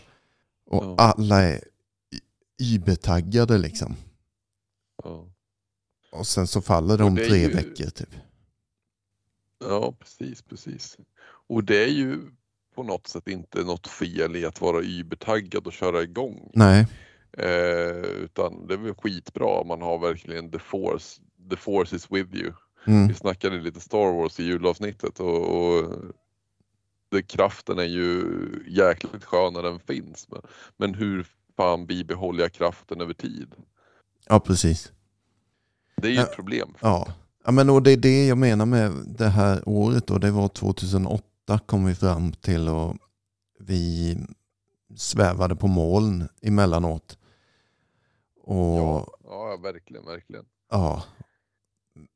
Och 0.65 0.83
Ja. 0.85 0.95
alla 0.97 1.41
är 1.43 1.63
übertaggade 2.73 3.57
liksom. 3.57 3.95
Ja. 5.03 5.27
Och 6.11 6.27
sen 6.27 6.47
så 6.47 6.61
faller 6.61 6.97
det 6.97 7.03
om 7.03 7.15
det 7.15 7.27
tre 7.29 7.37
ju- 7.37 7.53
veckor 7.53 7.89
typ. 7.89 8.09
Ja, 9.59 9.95
precis, 9.99 10.41
precis. 10.41 10.97
Och 11.47 11.63
det 11.63 11.83
är 11.83 11.87
ju 11.91 12.19
på 12.75 12.83
något 12.83 13.07
sätt 13.07 13.27
inte 13.27 13.63
något 13.63 13.87
fel 13.87 14.35
i 14.35 14.45
att 14.45 14.61
vara 14.61 14.81
übertaggad 14.81 15.67
och 15.67 15.73
köra 15.73 16.01
igång. 16.03 16.51
Nej, 16.53 16.87
Eh, 17.37 17.95
utan 18.05 18.67
det 18.67 18.73
är 18.73 18.77
väl 18.77 18.93
skitbra 18.95 19.45
om 19.45 19.67
man 19.67 19.81
har 19.81 19.97
verkligen 19.99 20.51
the 20.51 20.59
force, 20.59 21.21
the 21.49 21.55
force 21.55 21.95
is 21.95 22.11
with 22.11 22.35
you. 22.35 22.53
Mm. 22.87 23.07
Vi 23.07 23.13
snackade 23.13 23.59
lite 23.61 23.79
Star 23.79 24.13
Wars 24.21 24.39
i 24.39 24.43
julavsnittet 24.43 25.19
och, 25.19 25.57
och 25.57 25.91
det, 27.09 27.23
kraften 27.23 27.79
är 27.79 27.83
ju 27.83 28.23
jäkligt 28.67 29.23
skön 29.23 29.53
när 29.53 29.63
den 29.63 29.79
finns. 29.79 30.27
Men, 30.31 30.41
men 30.77 30.93
hur 30.93 31.27
fan 31.57 31.85
bibehåller 31.85 32.43
jag 32.43 32.53
kraften 32.53 33.01
över 33.01 33.13
tid? 33.13 33.55
ja 34.27 34.39
precis. 34.39 34.91
Det 35.97 36.07
är 36.07 36.11
ju 36.11 36.17
Ja. 36.17 36.23
ett 36.23 36.35
problem. 36.35 36.73
Ja. 36.81 37.07
ja, 37.45 37.51
men 37.51 37.69
och 37.69 37.83
det 37.83 37.91
är 37.91 37.97
det 37.97 38.27
jag 38.27 38.37
menar 38.37 38.65
med 38.65 38.91
det 39.05 39.27
här 39.27 39.61
året 39.69 40.11
och 40.11 40.19
det 40.19 40.31
var 40.31 40.47
2008 40.47 41.23
kom 41.65 41.85
vi 41.85 41.95
fram 41.95 42.31
till 42.33 42.67
och 42.69 42.95
vi 43.59 44.17
svävade 44.95 45.55
på 45.55 45.67
moln 45.67 46.27
emellanåt. 46.41 47.17
Och 48.41 48.77
Ja, 48.77 49.07
ja, 49.23 49.57
verkligen, 49.63 50.05
verkligen. 50.05 50.45
Ja. 50.71 51.03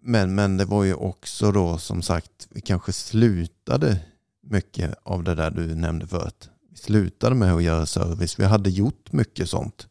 Men, 0.02 0.36
men 0.36 0.58
det 0.58 0.66
var 0.66 0.84
ju 0.84 0.94
också 0.94 1.52
då 1.52 1.78
som 1.78 2.02
sagt, 2.02 2.48
vi 2.50 2.62
kanske 2.62 2.94
slutade 2.94 4.00
mycket 4.42 4.96
av 5.04 5.24
det 5.24 5.36
där 5.36 5.52
du 5.52 5.76
nämnde 5.76 6.08
förut. 6.08 6.50
Vi 6.70 6.78
slutade 6.78 7.36
med 7.36 7.54
att 7.54 7.64
göra 7.64 7.86
service. 7.86 8.40
Vi 8.40 8.46
hade 8.46 8.70
gjort 8.70 9.12
mycket 9.12 9.50
sånt. 9.50 9.88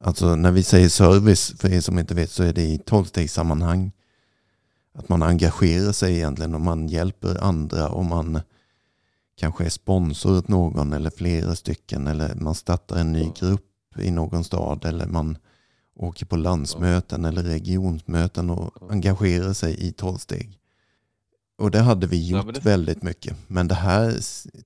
Alltså 0.00 0.36
när 0.36 0.52
vi 0.52 0.62
säger 0.62 0.88
service, 0.88 1.54
för 1.58 1.72
er 1.72 1.80
som 1.80 1.98
inte 1.98 2.14
vet, 2.14 2.30
så 2.30 2.42
är 2.42 2.52
det 2.52 2.62
i 2.62 2.78
tolvstegssammanhang. 2.78 3.92
Att 4.94 5.08
man 5.08 5.22
engagerar 5.22 5.92
sig 5.92 6.14
egentligen 6.14 6.54
och 6.54 6.60
man 6.60 6.88
hjälper 6.88 7.44
andra 7.44 7.88
och 7.88 8.04
man 8.04 8.40
kanske 9.36 9.64
är 9.64 9.70
sponsor 9.70 10.38
åt 10.38 10.48
någon 10.48 10.92
eller 10.92 11.10
flera 11.10 11.54
stycken 11.54 12.06
eller 12.06 12.34
man 12.34 12.54
startar 12.54 12.96
en 12.96 13.12
ny 13.12 13.32
grupp 13.40 13.98
i 13.98 14.10
någon 14.10 14.44
stad 14.44 14.84
eller 14.84 15.06
man 15.06 15.38
åker 15.96 16.26
på 16.26 16.36
landsmöten 16.36 17.24
eller 17.24 17.42
regionsmöten 17.42 18.50
och 18.50 18.92
engagerar 18.92 19.52
sig 19.52 19.86
i 19.88 19.92
tolvsteg. 19.92 20.58
Och 21.58 21.70
det 21.70 21.78
hade 21.80 22.06
vi 22.06 22.28
gjort 22.28 22.44
Ja, 22.46 22.52
det- 22.52 22.60
väldigt 22.64 23.02
mycket. 23.02 23.36
Men 23.46 23.68
det 23.68 23.74
här 23.74 24.12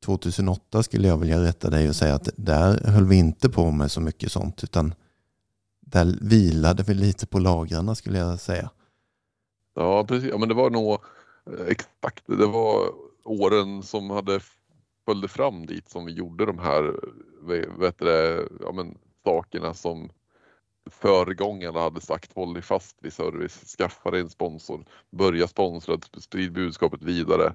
2008 0.01 0.83
skulle 0.83 1.09
jag 1.09 1.17
vilja 1.19 1.43
rätta 1.43 1.71
dig 1.71 1.89
och 1.89 1.97
säga 1.97 2.15
att 2.15 2.29
där 2.37 2.81
höll 2.91 3.05
vi 3.05 3.17
inte 3.17 3.49
på 3.49 3.71
med 3.71 3.91
så 3.91 4.01
mycket 4.01 4.33
sånt 4.33 4.65
utan 4.65 4.95
där 5.81 6.19
vilade 6.21 6.83
vi 6.83 6.95
lite 6.95 7.27
på 7.27 7.39
lagrarna 7.39 7.95
skulle 7.95 8.19
jag 8.19 8.41
säga. 8.41 8.71
Ja, 9.75 10.05
precis. 10.05 10.31
Ja, 10.31 10.39
men 10.39 10.49
det 10.49 10.55
var 10.55 10.71
nog 10.71 10.93
eh, 10.93 11.67
exakt, 11.67 12.25
det 12.27 12.47
var 12.47 12.91
åren 13.25 13.83
som 13.83 14.11
hade 14.11 14.41
följde 15.05 15.29
fram 15.29 15.67
dit 15.67 15.91
som 15.91 16.05
vi 16.05 16.13
gjorde 16.13 16.47
de 16.47 16.59
här 16.59 16.85
eh, 17.51 17.79
vet 17.79 17.99
du, 17.99 18.05
det, 18.05 18.49
ja, 18.61 18.73
men, 18.73 18.99
sakerna 19.25 19.75
som 19.75 20.11
föregångarna 20.91 21.81
hade 21.81 22.01
sagt 22.01 22.33
håll 22.35 22.55
dig 22.55 22.63
fast 22.63 22.97
vid 23.03 23.13
service, 23.13 23.77
skaffa 23.79 24.11
dig 24.11 24.21
en 24.21 24.31
sponsor, 24.31 24.85
börja 25.17 25.49
sponsra, 25.49 25.99
sprid 26.19 26.53
budskapet 26.53 27.03
vidare, 27.03 27.53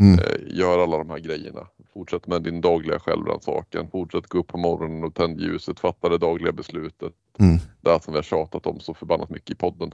Mm. 0.00 0.18
eh, 0.18 0.56
gör 0.58 0.78
alla 0.78 0.98
de 0.98 1.10
här 1.10 1.18
grejerna. 1.18 1.66
Fortsätt 1.94 2.26
med 2.26 2.42
din 2.42 2.60
dagliga 2.60 2.98
självrannsakan, 3.00 3.90
fortsätt 3.90 4.26
gå 4.26 4.38
upp 4.38 4.46
på 4.46 4.58
morgonen 4.58 5.04
och 5.04 5.14
tänd 5.14 5.40
ljuset, 5.40 5.80
fatta 5.80 6.08
det 6.08 6.18
dagliga 6.18 6.52
beslutet. 6.52 7.12
Mm. 7.38 7.58
Det 7.80 7.90
här 7.90 7.98
som 7.98 8.12
vi 8.12 8.18
har 8.18 8.22
tjatat 8.22 8.66
om 8.66 8.80
så 8.80 8.94
förbannat 8.94 9.30
mycket 9.30 9.50
i 9.50 9.54
podden. 9.54 9.92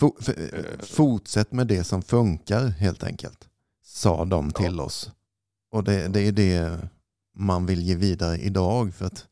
Fo- 0.00 0.16
f- 0.20 0.86
fortsätt 0.90 1.52
med 1.52 1.66
det 1.66 1.84
som 1.84 2.02
funkar 2.02 2.66
helt 2.68 3.02
enkelt. 3.04 3.48
Sa 3.84 4.24
de 4.24 4.50
till 4.50 4.80
oss. 4.80 5.10
Och 5.72 5.84
det, 5.84 6.08
det 6.08 6.20
är 6.28 6.32
det 6.32 6.78
man 7.36 7.66
vill 7.66 7.82
ge 7.82 7.94
vidare 7.94 8.36
idag. 8.38 8.94
För 8.94 9.04
att, 9.06 9.26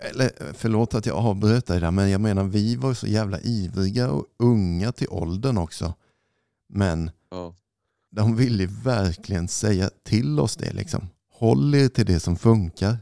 eller 0.00 0.52
förlåt 0.54 0.94
att 0.94 1.06
jag 1.06 1.16
avbröt 1.16 1.66
dig 1.66 1.80
där, 1.80 1.90
men 1.90 2.10
jag 2.10 2.20
menar 2.20 2.44
vi 2.44 2.76
var 2.76 2.94
så 2.94 3.06
jävla 3.06 3.40
ivriga 3.40 4.10
och 4.10 4.26
unga 4.38 4.92
till 4.92 5.08
åldern 5.10 5.58
också. 5.58 5.94
Men 6.68 7.10
Ja. 7.30 7.54
de 8.10 8.36
ville 8.36 8.66
verkligen 8.66 9.48
säga 9.48 9.90
till 10.02 10.40
oss 10.40 10.56
det 10.56 10.72
liksom. 10.72 11.08
Håll 11.32 11.74
er 11.74 11.88
till 11.88 12.06
det 12.06 12.20
som 12.20 12.36
funkar. 12.36 12.98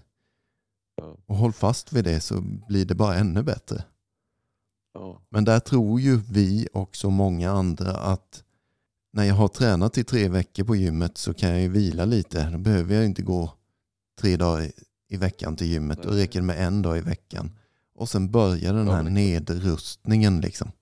Ja. 0.96 1.16
Och 1.26 1.36
håll 1.36 1.52
fast 1.52 1.92
vid 1.92 2.04
det 2.04 2.20
så 2.20 2.40
blir 2.68 2.84
det 2.84 2.94
bara 2.94 3.14
ännu 3.16 3.42
bättre. 3.42 3.84
Ja. 4.94 5.22
Men 5.28 5.44
där 5.44 5.60
tror 5.60 6.00
ju 6.00 6.16
vi 6.16 6.68
och 6.72 6.96
så 6.96 7.10
många 7.10 7.50
andra 7.50 7.92
att 7.96 8.44
när 9.12 9.24
jag 9.24 9.34
har 9.34 9.48
tränat 9.48 9.98
i 9.98 10.04
tre 10.04 10.28
veckor 10.28 10.64
på 10.64 10.76
gymmet 10.76 11.18
så 11.18 11.34
kan 11.34 11.50
jag 11.50 11.60
ju 11.60 11.68
vila 11.68 12.04
lite. 12.04 12.50
Då 12.50 12.58
behöver 12.58 12.94
jag 12.94 13.04
inte 13.04 13.22
gå 13.22 13.52
tre 14.20 14.36
dagar 14.36 14.70
i- 15.08 15.16
veckan 15.16 15.56
till 15.56 15.66
gymmet. 15.66 16.02
Då 16.02 16.10
räcker 16.10 16.40
det 16.40 16.46
med 16.46 16.66
en 16.66 16.82
dag 16.82 16.98
i 16.98 17.00
veckan. 17.00 17.50
Och 17.94 18.08
sen 18.08 18.30
börjar 18.30 18.74
den 18.74 18.88
här 18.88 19.02
nedrustningen 19.02 20.40
liksom. 20.40 20.72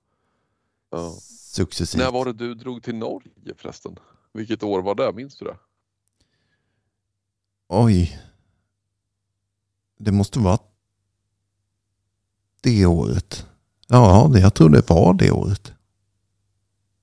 Ja. 0.90 1.14
Successivt. 1.30 1.99
När 2.02 2.11
var 2.12 2.25
det 2.25 2.33
du 2.33 2.54
drog 2.54 2.83
till 2.83 2.95
Norge 2.95 3.54
förresten? 3.56 3.99
Vilket 4.33 4.62
år 4.62 4.83
var 4.83 4.95
det? 4.95 5.12
Minns 5.12 5.37
du 5.37 5.45
det? 5.45 5.56
Oj. 7.68 8.21
Det 9.99 10.12
måste 10.12 10.38
vara 10.38 10.59
det 12.61 12.87
året. 12.87 13.47
Ja, 13.88 14.30
det, 14.33 14.40
jag 14.40 14.54
tror 14.54 14.68
det 14.71 14.88
var 14.90 15.14
det 15.14 15.30
året. 15.30 15.73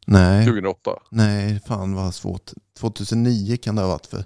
Nej. 0.08 0.46
2008? 0.46 0.92
Nej, 1.12 1.60
fan 1.60 1.96
vad 1.96 2.16
svårt. 2.16 2.52
2009 2.74 3.58
kan 3.58 3.76
det 3.76 3.82
ha 3.82 3.90
varit 3.90 4.06
för. 4.06 4.26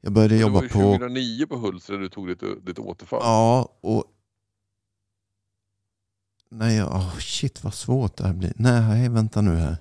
Jag 0.00 0.12
började 0.12 0.34
Det 0.34 0.40
jobba 0.40 0.54
var 0.54 0.62
ju 0.62 0.68
på... 0.68 0.78
2009 0.78 1.46
på 1.46 1.56
Hultsfred 1.56 2.00
du 2.00 2.08
tog 2.08 2.28
ditt, 2.28 2.66
ditt 2.66 2.78
återfall. 2.78 3.20
Ja, 3.22 3.78
och... 3.80 4.04
Nej, 6.50 6.82
oh 6.82 7.18
shit 7.18 7.64
vad 7.64 7.74
svårt 7.74 8.16
det 8.16 8.26
här 8.26 8.34
blir. 8.34 8.52
Nej, 8.56 9.08
vänta 9.08 9.40
nu 9.40 9.56
här. 9.56 9.76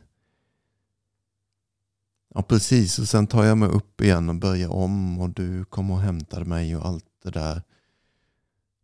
Ja, 2.34 2.42
precis. 2.42 3.00
Och 3.00 3.08
sen 3.08 3.28
tar 3.28 3.44
jag 3.44 3.58
mig 3.58 3.70
upp 3.70 4.02
igen 4.02 4.30
och 4.30 4.36
börjar 4.36 4.70
om 4.70 5.20
och 5.20 5.30
du 5.30 5.66
kom 5.66 5.92
och 5.92 6.00
hämtade 6.00 6.46
mig 6.46 6.76
och 6.76 6.86
allt 6.86 7.06
det 7.24 7.30
där. 7.32 7.62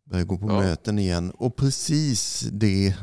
Börjar 0.04 0.24
gå 0.24 0.38
på 0.38 0.48
Ja. 0.48 0.60
möten 0.60 0.98
igen. 0.98 1.30
Och 1.30 1.56
precis 1.56 2.40
det... 2.52 2.96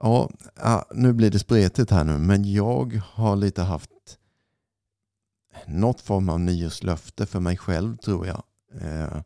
Ja, 0.00 0.30
ja, 0.56 0.86
nu 0.94 1.12
blir 1.12 1.30
det 1.30 1.38
spretigt 1.38 1.90
här 1.90 2.04
nu. 2.04 2.18
Men 2.18 2.52
jag 2.52 3.00
har 3.04 3.36
lite 3.36 3.62
haft 3.62 3.90
något 5.66 6.00
form 6.00 6.28
av 6.28 6.40
nyårslöfte 6.40 7.26
för 7.26 7.40
mig 7.40 7.56
själv 7.56 7.96
tror 7.96 8.26
jag. 8.26 8.42
Eh, 8.80 9.22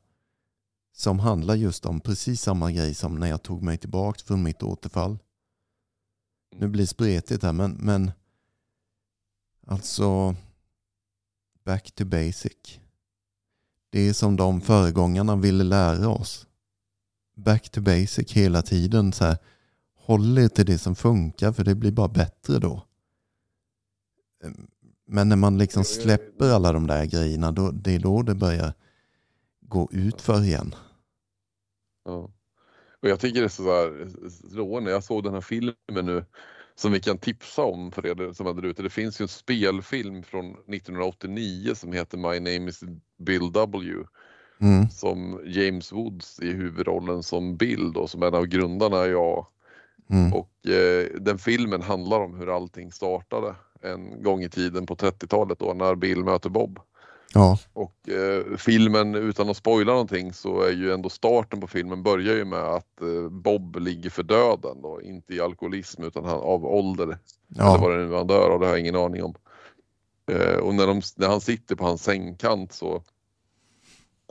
som 0.92 1.18
handlar 1.18 1.54
just 1.54 1.87
om 1.87 2.00
precis 2.00 2.42
samma 2.42 2.73
grej 2.73 2.95
som 2.95 3.14
när 3.14 3.26
jag 3.26 3.42
tog 3.42 3.62
mig 3.62 3.78
tillbaka 3.78 4.21
från 4.25 4.42
mitt 4.42 4.62
återfall. 4.62 5.18
Nu 6.56 6.68
blir 6.68 6.83
det 6.83 6.87
spretigt 6.87 7.42
här 7.42 7.52
men, 7.52 7.73
men 7.73 8.12
alltså 9.66 10.37
back 11.64 11.92
to 11.92 12.04
basic. 12.04 12.80
Det 13.90 14.00
är 14.00 14.12
som 14.12 14.37
de 14.37 14.61
föregångarna 14.61 15.37
ville 15.37 15.64
lära 15.64 16.09
oss. 16.09 16.47
Back 17.37 17.71
to 17.71 17.80
basic 17.80 18.33
hela 18.33 18.62
tiden. 18.62 19.12
Så 19.12 19.25
här, 19.25 19.38
håll 19.95 20.38
er 20.38 20.49
till 20.49 20.66
det 20.66 20.78
som 20.78 20.97
funkar 20.97 21.52
för 21.52 21.64
det 21.64 21.75
blir 21.75 21.92
bara 21.92 22.09
bättre 22.09 22.59
då. 22.59 22.83
Men 25.07 25.29
när 25.29 25.37
man 25.37 25.59
liksom 25.59 25.85
släpper 25.85 26.51
alla 26.51 26.73
de 26.73 26.87
där 26.87 27.05
grejerna, 27.05 27.53
då, 27.53 27.71
det 27.71 27.95
är 27.95 27.99
då 27.99 28.23
det 28.23 28.35
börjar 28.35 28.73
gå 29.61 29.89
ut 29.93 30.21
för 30.21 30.45
igen. 30.45 30.75
Ja. 32.05 32.31
Och 33.03 33.09
jag 33.09 33.21
tycker 33.21 33.41
det 33.41 33.47
är 33.47 33.49
så 33.49 33.63
här 33.63 34.09
slående. 34.51 34.91
Jag 34.91 35.05
såg 35.05 35.25
den 35.25 35.35
här 35.35 35.41
filmen 35.41 35.75
nu 35.89 36.25
som 36.75 36.93
vi 36.93 37.01
kan 37.01 37.19
tipsa 37.19 37.63
om 37.63 37.93
för 37.93 38.07
er 38.07 38.33
som 38.33 38.47
är 38.47 38.55
där 38.55 38.65
ute. 38.65 38.83
Det 38.83 38.91
finns 38.91 39.21
ju 39.21 39.23
en 39.23 39.29
spelfilm 39.29 40.23
från 40.23 40.51
1989 40.51 41.75
som 41.75 41.93
heter 41.93 42.19
My 42.19 42.41
name 42.41 42.71
is 42.71 42.81
Bill 43.19 43.53
W. 43.53 44.05
Mm. 44.59 44.89
Som 44.91 45.41
James 45.45 45.93
Woods 45.93 46.41
i 46.41 46.53
huvudrollen 46.53 47.23
som 47.23 47.57
Bill 47.57 47.93
då, 47.93 48.07
som 48.07 48.23
en 48.23 48.35
av 48.35 48.47
grundarna 48.47 48.97
är 48.97 49.09
jag. 49.09 49.47
Mm. 50.11 50.33
Och 50.33 50.67
eh, 50.67 51.07
den 51.21 51.39
filmen 51.39 51.83
handlar 51.83 52.21
om 52.21 52.35
hur 52.35 52.57
allting 52.57 52.93
startade 52.93 53.55
en 53.93 54.23
gång 54.23 54.43
i 54.43 54.49
tiden 54.49 54.87
på 54.87 54.95
30-talet 54.95 55.59
då 55.59 55.73
när 55.73 55.95
Bill 55.95 56.25
möter 56.25 56.50
Bob. 56.50 56.78
Ja, 57.35 57.59
Och 57.73 58.09
eh, 58.09 58.57
filmen, 58.57 59.14
utan 59.14 59.49
att 59.49 59.57
spoila 59.57 59.93
någonting, 59.93 60.33
så 60.33 60.62
är 60.62 60.73
ju 60.73 60.93
ändå 60.93 61.09
starten 61.09 61.61
på 61.61 61.66
filmen 61.66 62.02
börjar 62.02 62.35
ju 62.35 62.45
med 62.45 62.59
att 62.59 63.02
eh, 63.02 63.28
Bob 63.31 63.76
ligger 63.76 64.11
för 64.11 64.23
döden 64.23 64.83
då, 64.83 65.02
inte 65.02 65.35
i 65.35 65.40
alkoholism 65.40 66.02
utan 66.02 66.25
han, 66.25 66.38
av 66.38 66.66
ålder. 66.66 67.05
Eller 67.05 67.19
ja, 67.49 67.78
vad 67.81 67.90
det 67.90 67.97
nu 67.97 68.12
är 68.12 68.16
han 68.16 68.26
dör 68.26 68.50
av, 68.50 68.61
det 68.61 68.66
har 68.66 68.73
jag 68.73 68.81
ingen 68.81 68.97
aning 68.97 69.25
om. 69.25 69.35
Eh, 70.31 70.57
och 70.57 70.75
när, 70.75 70.87
de, 70.87 71.02
när 71.16 71.28
han 71.28 71.40
sitter 71.40 71.76
på 71.76 71.85
hans 71.85 72.02
sängkant 72.02 72.73
så, 72.73 73.02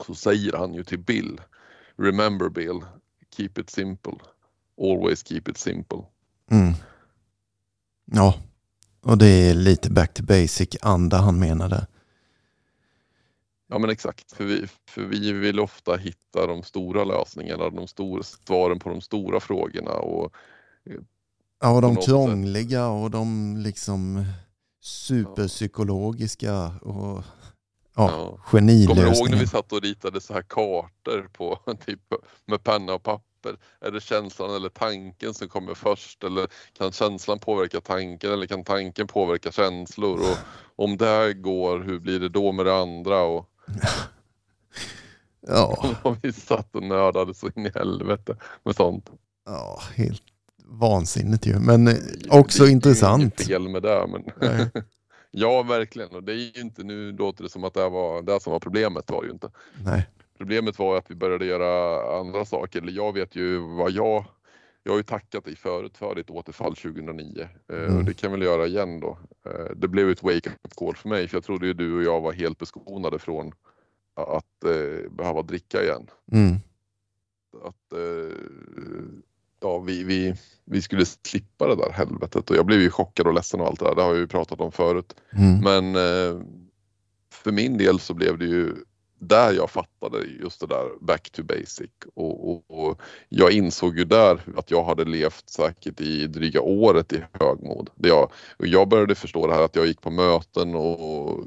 så 0.06 0.14
säger 0.14 0.52
han 0.52 0.74
ju 0.74 0.84
till 0.84 0.98
Bill, 0.98 1.40
Remember 1.96 2.48
Bill, 2.48 2.80
keep 3.36 3.50
it 3.56 3.70
simple. 3.70 4.18
Always 4.80 5.22
keep 5.22 5.42
it 5.48 5.58
simple. 5.58 6.02
mm. 6.50 6.72
ja. 8.04 8.34
Och 9.06 9.18
det 9.18 9.26
är 9.26 9.54
lite 9.54 9.90
back 9.90 10.14
to 10.14 10.22
basic 10.22 10.76
anda 10.82 11.16
han 11.16 11.38
menade. 11.38 11.86
Ja 13.68 13.78
men 13.78 13.90
exakt, 13.90 14.32
för 14.32 14.44
vi, 14.44 14.66
för 14.88 15.02
vi 15.02 15.32
vill 15.32 15.60
ofta 15.60 15.96
hitta 15.96 16.46
de 16.46 16.62
stora 16.62 17.04
lösningarna, 17.04 17.70
de 17.70 17.88
stora 17.88 18.22
svaren 18.22 18.78
på 18.78 18.88
de 18.88 19.00
stora 19.00 19.40
frågorna 19.40 19.90
och 19.90 20.32
Ja, 21.60 21.70
och 21.70 21.82
de 21.82 21.96
krångliga 21.96 22.88
och 22.88 23.10
de 23.10 23.56
liksom 23.56 24.24
superpsykologiska 24.82 26.66
och 26.66 27.24
ja, 27.94 28.10
Ja. 28.10 28.38
Kommer 28.44 28.62
du 28.62 28.72
ihåg 28.72 28.88
när 28.88 28.94
genilösningar. 28.94 29.38
vi 29.38 29.46
satt 29.46 29.72
och 29.72 29.82
ritade 29.82 30.20
så 30.20 30.34
här 30.34 30.42
kartor 30.42 31.28
på 31.32 31.58
typ 31.86 32.00
med 32.46 32.62
penna 32.62 32.94
och 32.94 33.02
papper? 33.02 33.25
Är 33.80 33.90
det 33.90 34.00
känslan 34.00 34.54
eller 34.54 34.68
tanken 34.68 35.34
som 35.34 35.48
kommer 35.48 35.74
först 35.74 36.24
eller 36.24 36.46
kan 36.78 36.92
känslan 36.92 37.38
påverka 37.38 37.80
tanken 37.80 38.32
eller 38.32 38.46
kan 38.46 38.64
tanken 38.64 39.06
påverka 39.06 39.52
känslor? 39.52 40.20
Och 40.20 40.38
om 40.84 40.96
det 40.96 41.06
här 41.06 41.32
går, 41.32 41.80
hur 41.80 41.98
blir 41.98 42.20
det 42.20 42.28
då 42.28 42.52
med 42.52 42.66
det 42.66 42.74
andra? 42.76 43.22
Och, 43.22 43.50
Ja, 45.46 45.96
och 46.02 46.16
vi 46.22 46.32
satt 46.32 46.76
och 46.76 46.82
nördade 46.82 47.34
så 47.34 47.46
in 47.46 47.66
i 47.66 47.70
helvete 47.74 48.36
med 48.62 48.76
sånt. 48.76 49.10
ja, 49.44 49.80
helt 49.94 50.22
vansinnigt 50.64 51.46
ju. 51.46 51.58
Men 51.58 51.88
också 52.28 52.64
det, 52.64 52.70
intressant. 52.70 53.36
Det 53.36 53.42
är 53.42 53.46
fel 53.46 53.68
med 53.68 53.82
det. 53.82 54.06
Men 54.08 54.24
ja, 55.30 55.62
verkligen. 55.62 56.10
Och 56.10 56.22
det 56.22 56.32
är 56.32 56.36
ju 56.36 56.60
inte, 56.60 56.82
nu 56.82 57.12
låter 57.12 57.42
det 57.42 57.50
som 57.50 57.64
att 57.64 57.74
det 57.74 57.88
var 57.88 58.22
det 58.22 58.40
som 58.40 58.52
var 58.52 58.60
problemet. 58.60 59.10
var 59.10 59.22
det 59.22 59.26
ju 59.26 59.32
inte. 59.32 59.50
Nej. 59.84 60.06
Problemet 60.38 60.78
var 60.78 60.98
att 60.98 61.10
vi 61.10 61.14
började 61.14 61.44
göra 61.44 62.02
andra 62.20 62.44
saker. 62.44 62.82
Eller 62.82 62.92
jag 62.92 63.12
vet 63.12 63.36
ju 63.36 63.58
vad 63.58 63.90
jag 63.90 64.24
jag 64.86 64.92
har 64.92 64.96
ju 64.96 65.02
tackat 65.02 65.44
dig 65.44 65.56
förut 65.56 65.96
för 65.96 66.14
ditt 66.14 66.30
återfall 66.30 66.76
2009 66.76 67.48
eh, 67.68 67.78
mm. 67.78 67.96
och 67.96 68.04
det 68.04 68.14
kan 68.14 68.30
jag 68.30 68.38
väl 68.38 68.46
göra 68.46 68.66
igen 68.66 69.00
då. 69.00 69.18
Eh, 69.46 69.76
det 69.76 69.88
blev 69.88 70.10
ett 70.10 70.22
wake-up 70.22 70.74
call 70.76 70.96
för 70.96 71.08
mig 71.08 71.28
för 71.28 71.36
jag 71.36 71.44
trodde 71.44 71.66
ju 71.66 71.72
du 71.72 71.96
och 71.96 72.02
jag 72.02 72.20
var 72.20 72.32
helt 72.32 72.58
beskonade 72.58 73.18
från 73.18 73.52
att 74.14 74.64
eh, 74.64 75.10
behöva 75.10 75.42
dricka 75.42 75.82
igen. 75.82 76.10
Mm. 76.32 76.56
Att 77.64 77.98
ja, 79.60 79.78
vi, 79.78 80.04
vi, 80.04 80.34
vi 80.64 80.82
skulle 80.82 81.06
slippa 81.06 81.66
det 81.66 81.76
där 81.76 81.90
helvetet 81.90 82.50
och 82.50 82.56
jag 82.56 82.66
blev 82.66 82.80
ju 82.80 82.90
chockad 82.90 83.26
och 83.26 83.34
ledsen 83.34 83.60
och 83.60 83.66
allt 83.66 83.80
det 83.80 83.86
där. 83.86 83.94
Det 83.94 84.02
har 84.02 84.08
jag 84.08 84.18
ju 84.18 84.26
pratat 84.26 84.60
om 84.60 84.72
förut. 84.72 85.16
Mm. 85.30 85.60
Men 85.60 85.94
för 87.30 87.52
min 87.52 87.78
del 87.78 88.00
så 88.00 88.14
blev 88.14 88.38
det 88.38 88.44
ju 88.44 88.74
där 89.18 89.52
jag 89.52 89.70
fattade 89.70 90.24
just 90.40 90.60
det 90.60 90.66
där 90.66 90.90
back 91.00 91.30
to 91.30 91.42
basic 91.42 91.90
och, 92.14 92.50
och, 92.50 92.64
och, 92.68 93.00
jag 93.28 93.52
insåg 93.52 93.98
ju 93.98 94.04
där 94.04 94.40
att 94.56 94.70
jag 94.70 94.84
hade 94.84 95.04
levt 95.04 95.50
säkert 95.50 96.00
i 96.00 96.26
dryga 96.26 96.60
året 96.60 97.12
i 97.12 97.22
högmod. 97.32 97.90
Det 97.94 98.08
jag, 98.08 98.30
och 98.56 98.66
jag 98.66 98.88
började 98.88 99.14
förstå 99.14 99.46
det 99.46 99.54
här 99.54 99.62
att 99.62 99.76
jag 99.76 99.86
gick 99.86 100.00
på 100.00 100.10
möten 100.10 100.74
och 100.74 101.46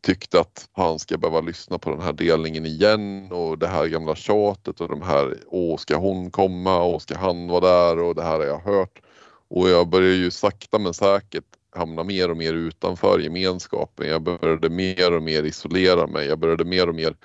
tyckte 0.00 0.40
att 0.40 0.68
han 0.72 0.98
ska 0.98 1.18
behöva 1.18 1.40
lyssna 1.40 1.78
på 1.78 1.90
den 1.90 2.00
här 2.00 2.12
delningen 2.12 2.66
igen 2.66 3.32
och 3.32 3.58
det 3.58 3.66
här 3.66 3.86
gamla 3.86 4.14
tjatet 4.14 4.80
och 4.80 4.88
de 4.88 5.02
här 5.02 5.36
åh 5.46 5.76
ska 5.76 5.96
hon 5.96 6.30
komma 6.30 6.82
och 6.82 7.02
ska 7.02 7.18
han 7.18 7.48
vara 7.48 7.60
där 7.60 7.98
och 7.98 8.14
det 8.14 8.22
här 8.22 8.38
har 8.38 8.46
jag 8.46 8.60
hört. 8.60 9.02
Och 9.48 9.68
jag 9.68 9.88
började 9.88 10.14
ju 10.14 10.30
sakta 10.30 10.78
men 10.78 10.94
säkert 10.94 11.44
hamna 11.70 12.04
mer 12.04 12.30
och 12.30 12.36
mer 12.36 12.54
utanför 12.54 13.18
gemenskapen. 13.18 14.08
Jag 14.08 14.22
började 14.22 14.68
mer 14.68 15.16
och 15.16 15.22
mer 15.22 15.42
isolera 15.42 16.06
mig. 16.06 16.26
Jag 16.26 16.38
började 16.38 16.64
mer 16.64 16.88
och 16.88 16.94
mer 16.94 17.16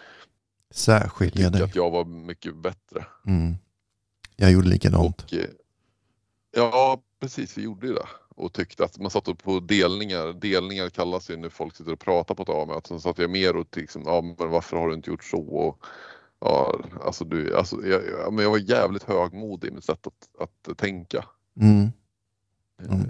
särskilja 0.72 1.50
dig. 1.50 1.64
att 1.64 1.76
jag 1.76 1.92
var 1.92 2.06
mycket 2.06 2.56
bättre. 2.56 3.06
Mm. 3.28 3.56
Jag 4.36 4.52
gjorde 4.52 4.68
likadant. 4.68 5.24
Och, 5.24 5.34
eh, 5.34 5.50
ja, 6.56 7.02
precis. 7.20 7.58
Vi 7.58 7.62
gjorde 7.62 7.88
ju 7.88 7.94
det. 7.94 8.08
Och 8.36 8.54
tyckte 8.54 8.84
att 8.84 9.00
man 9.00 9.12
satt 9.12 9.44
på 9.44 9.60
delningar. 9.60 10.34
Delningar 10.34 10.90
kallas 10.90 11.30
ju 11.30 11.38
när 11.38 11.50
folk 11.50 11.76
sitter 11.76 11.94
och 11.94 12.00
pratar 12.00 12.36
på 12.36 12.44
ett 12.44 12.50
A-möte. 12.50 12.88
Så 12.88 13.00
satt 13.00 13.18
jag 13.18 13.30
mer 13.30 13.56
och 13.56 13.78
liksom, 13.78 14.04
ja 14.06 14.22
men 14.22 14.50
varför 14.50 14.78
har 14.78 14.88
du 14.88 14.94
inte 14.94 15.10
gjort 15.10 15.24
så? 15.24 15.42
Och, 15.42 15.86
ja, 16.40 16.80
alltså 17.06 17.26
du, 17.26 17.58
alltså, 17.58 17.86
jag, 17.86 18.02
jag, 18.06 18.34
men 18.34 18.44
jag 18.44 18.52
var 18.52 18.58
jävligt 18.58 19.04
högmodig 19.04 19.68
i 19.68 19.72
mitt 19.72 19.84
sätt 19.84 20.08
att, 20.08 20.30
att 20.40 20.78
tänka. 20.78 21.26
Mm. 21.62 21.92
Mm. 22.80 23.10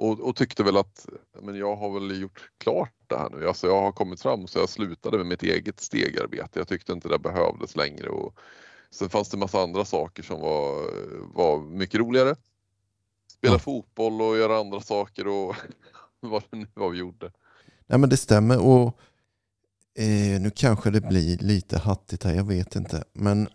Och, 0.00 0.20
och, 0.20 0.36
tyckte 0.36 0.62
väl 0.62 0.76
att 0.76 1.08
men 1.42 1.56
jag 1.56 1.76
har 1.76 1.90
väl 1.90 2.20
gjort 2.20 2.50
klart 2.58 2.94
det 3.06 3.18
här 3.18 3.30
nu. 3.30 3.48
Alltså 3.48 3.66
jag 3.66 3.80
har 3.82 3.92
kommit 3.92 4.22
fram 4.22 4.46
så 4.46 4.58
jag 4.58 4.68
slutade 4.68 5.16
med 5.16 5.26
mitt 5.26 5.42
eget 5.42 5.80
stegarbete. 5.80 6.58
Jag 6.58 6.68
tyckte 6.68 6.92
inte 6.92 7.08
det 7.08 7.18
behövdes 7.18 7.76
längre. 7.76 8.08
Och 8.08 8.34
sen 8.90 9.08
fanns 9.08 9.28
det 9.28 9.36
massa 9.36 9.62
andra 9.62 9.84
saker 9.84 10.22
som 10.22 10.40
var, 10.40 10.90
var 11.34 11.60
mycket 11.60 12.00
roligare. 12.00 12.36
Spela 13.32 13.54
ja. 13.54 13.58
fotboll 13.58 14.22
och 14.22 14.36
göra 14.38 14.58
andra 14.58 14.80
saker 14.80 15.28
och 15.28 15.56
vad 16.20 16.42
det 16.50 16.56
nu 16.56 16.66
var 16.74 16.90
vi 16.90 16.98
gjorde. 16.98 17.32
Nej 17.86 17.98
men 17.98 18.08
det 18.10 18.16
stämmer 18.16 18.60
och 18.60 19.00
eh, 19.94 20.40
nu 20.40 20.50
kanske 20.54 20.90
det 20.90 21.00
blir 21.00 21.38
lite 21.38 21.78
hattigt 21.78 22.24
här, 22.24 22.34
jag 22.34 22.46
vet 22.46 22.76
inte. 22.76 23.04
Men 23.12 23.48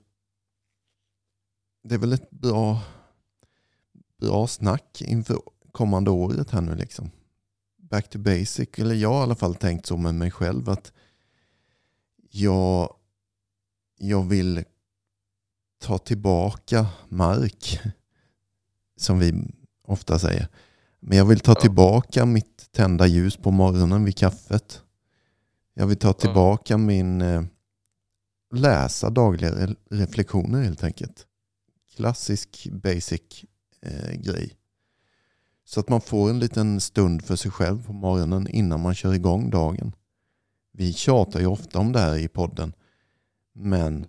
det 1.83 1.95
är 1.95 1.99
väl 1.99 2.13
ett 2.13 2.29
bra, 2.29 2.81
bra 4.19 4.47
snack 4.47 5.01
inför 5.01 5.37
kommande 5.75 6.11
året 6.11 6.51
här 6.51 6.61
nu 6.61 6.75
liksom. 6.75 7.11
Back 7.77 8.09
to 8.09 8.19
basic. 8.19 8.69
Eller 8.77 8.95
jag 8.95 9.13
har 9.13 9.19
i 9.19 9.23
alla 9.23 9.35
fall 9.35 9.55
tänkt 9.55 9.85
så 9.85 9.97
med 9.97 10.15
mig 10.15 10.31
själv 10.31 10.69
att 10.69 10.93
jag, 12.31 12.95
jag 13.97 14.23
vill 14.23 14.63
ta 15.81 15.97
tillbaka 15.97 16.87
mark. 17.09 17.79
Som 18.97 19.19
vi 19.19 19.33
ofta 19.87 20.19
säger. 20.19 20.47
Men 20.99 21.17
jag 21.17 21.25
vill 21.25 21.39
ta 21.39 21.55
tillbaka 21.55 22.25
mitt 22.25 22.71
tända 22.71 23.07
ljus 23.07 23.37
på 23.37 23.51
morgonen 23.51 24.05
vid 24.05 24.17
kaffet. 24.17 24.81
Jag 25.73 25.87
vill 25.87 25.97
ta 25.97 26.13
tillbaka 26.13 26.77
min 26.77 27.21
eh, 27.21 27.43
läsa 28.53 29.09
dagliga 29.09 29.75
reflektioner 29.89 30.61
helt 30.63 30.83
enkelt. 30.83 31.27
Klassisk 31.95 32.67
basic 32.71 33.45
eh, 33.81 34.13
grej. 34.13 34.57
Så 35.65 35.79
att 35.79 35.89
man 35.89 36.01
får 36.01 36.29
en 36.29 36.39
liten 36.39 36.81
stund 36.81 37.25
för 37.25 37.35
sig 37.35 37.51
själv 37.51 37.85
på 37.85 37.93
morgonen 37.93 38.47
innan 38.47 38.81
man 38.81 38.95
kör 38.95 39.13
igång 39.13 39.49
dagen. 39.49 39.95
Vi 40.71 40.93
tjatar 40.93 41.39
ju 41.39 41.45
ofta 41.45 41.79
om 41.79 41.91
det 41.91 41.99
här 41.99 42.17
i 42.17 42.27
podden. 42.27 42.73
Men 43.53 44.05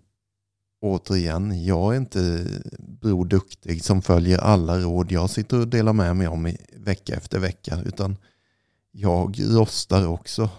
återigen, 0.80 1.64
jag 1.64 1.94
är 1.94 1.98
inte 1.98 2.46
Bror 2.78 3.24
Duktig 3.24 3.84
som 3.84 4.02
följer 4.02 4.38
alla 4.38 4.78
råd 4.78 5.12
jag 5.12 5.30
sitter 5.30 5.60
och 5.60 5.68
delar 5.68 5.92
med 5.92 6.16
mig 6.16 6.28
om 6.28 6.52
vecka 6.76 7.14
efter 7.14 7.38
vecka. 7.38 7.80
Utan 7.84 8.16
jag 8.90 9.40
rostar 9.40 10.06
också 10.06 10.50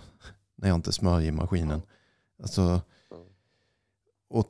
när 0.55 0.67
jag 0.67 0.75
inte 0.75 0.93
smörjer 0.93 1.31
maskinen. 1.31 1.81
Alltså, 2.41 2.81
och, 4.29 4.47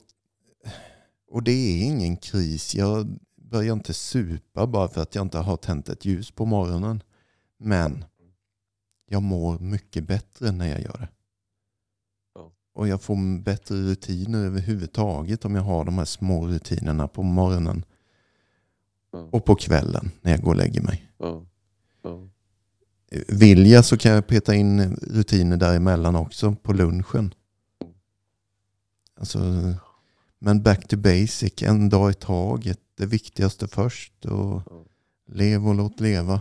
och 1.30 1.42
det 1.42 1.52
är 1.52 1.84
ingen 1.84 2.16
kris. 2.16 2.74
Jag 2.74 3.18
börjar 3.50 3.74
inte 3.74 3.94
supa 3.94 4.66
bara 4.66 4.88
för 4.88 5.02
att 5.02 5.14
jag 5.14 5.24
inte 5.24 5.38
har 5.38 5.56
tänt 5.56 5.88
ett 5.88 6.04
ljus 6.04 6.30
på 6.30 6.44
morgonen. 6.44 7.02
Men 7.58 8.04
jag 9.06 9.22
mår 9.22 9.58
mycket 9.58 10.06
bättre 10.06 10.52
när 10.52 10.68
jag 10.68 10.80
gör 10.80 10.98
det. 10.98 11.08
Och 12.74 12.88
jag 12.88 13.02
får 13.02 13.42
bättre 13.42 13.76
rutiner 13.76 14.38
överhuvudtaget 14.38 15.44
om 15.44 15.54
jag 15.54 15.62
har 15.62 15.84
de 15.84 15.98
här 15.98 16.04
små 16.04 16.46
rutinerna 16.46 17.08
på 17.08 17.22
morgonen. 17.22 17.84
Och 19.30 19.44
på 19.44 19.54
kvällen 19.54 20.10
när 20.20 20.30
jag 20.30 20.40
går 20.40 20.50
och 20.50 20.56
lägger 20.56 20.82
mig. 20.82 21.12
Vill 23.28 23.66
jag 23.66 23.84
så 23.84 23.98
kan 23.98 24.12
jag 24.12 24.26
peta 24.26 24.54
in 24.54 24.96
rutiner 24.96 25.56
däremellan 25.56 26.16
också 26.16 26.54
på 26.62 26.72
lunchen. 26.72 27.34
Alltså, 29.14 29.38
men 30.38 30.62
back 30.62 30.88
to 30.88 30.96
basic, 30.96 31.62
en 31.62 31.88
dag 31.88 32.10
i 32.10 32.14
taget 32.14 32.80
det 32.98 33.06
viktigaste 33.06 33.68
först 33.68 34.24
och 34.24 34.62
ja. 34.70 34.84
lev 35.26 35.68
och 35.68 35.74
låt 35.74 36.00
leva. 36.00 36.40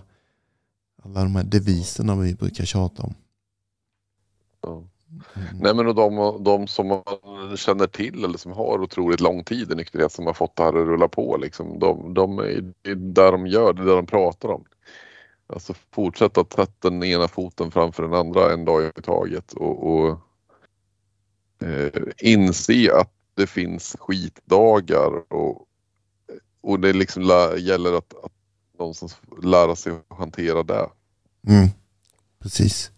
Alla 1.04 1.24
de 1.24 1.36
här 1.36 1.44
deviserna 1.44 2.16
vi 2.16 2.36
brukar 2.36 2.66
tjata 2.66 3.04
om. 3.04 3.14
Ja. 4.62 4.84
Mm. 5.36 5.58
Nej 5.62 5.76
men 5.76 5.88
och 5.88 5.96
de, 5.96 6.44
de 6.44 6.68
som 6.68 6.88
man 6.88 7.04
känner 7.58 7.88
till 7.88 8.24
eller 8.24 8.38
som 8.38 8.52
har 8.52 8.82
otroligt 8.82 9.20
lång 9.20 9.44
tid 9.44 9.72
i 9.72 9.76
nykterhet 9.76 10.12
som 10.12 10.26
har 10.26 10.34
fått 10.34 10.56
det 10.56 10.64
här 10.64 10.70
att 10.70 10.88
rulla 10.88 11.08
på 11.08 11.38
liksom. 11.38 11.80
De, 11.80 12.14
de, 12.14 12.36
det 12.82 12.92
är 12.92 12.96
där 12.96 13.32
de 13.32 13.48
gör, 13.48 13.74
det 13.74 13.82
är 13.82 13.86
där 13.86 13.96
de 13.96 14.06
pratar 14.06 14.50
om. 14.50 14.64
Alltså 15.48 15.74
fortsätta 15.92 16.42
att 16.42 16.54
sätta 16.54 16.90
den 16.90 17.04
ena 17.04 17.28
foten 17.28 17.72
framför 17.72 18.04
den 18.04 18.14
andra 18.14 18.54
en 18.54 18.66
dag 18.66 18.92
i 18.98 19.02
taget 19.02 19.54
och, 19.54 19.92
och 19.92 20.20
eh, 21.68 22.04
inse 22.18 22.94
att 22.94 23.14
det 23.34 23.48
finns 23.48 23.96
skitdagar 24.00 25.34
och 25.34 25.67
och 26.62 26.80
det 26.80 26.94
liksom 26.94 27.24
gäller 27.58 27.94
att, 27.94 28.14
att 28.24 28.32
någonstans 28.80 29.18
lära 29.44 29.76
sig 29.76 29.94
att 30.08 30.18
hantera 30.18 30.64
det. 30.64 30.90
Mm. 31.48 31.68
Precis. 32.40 32.92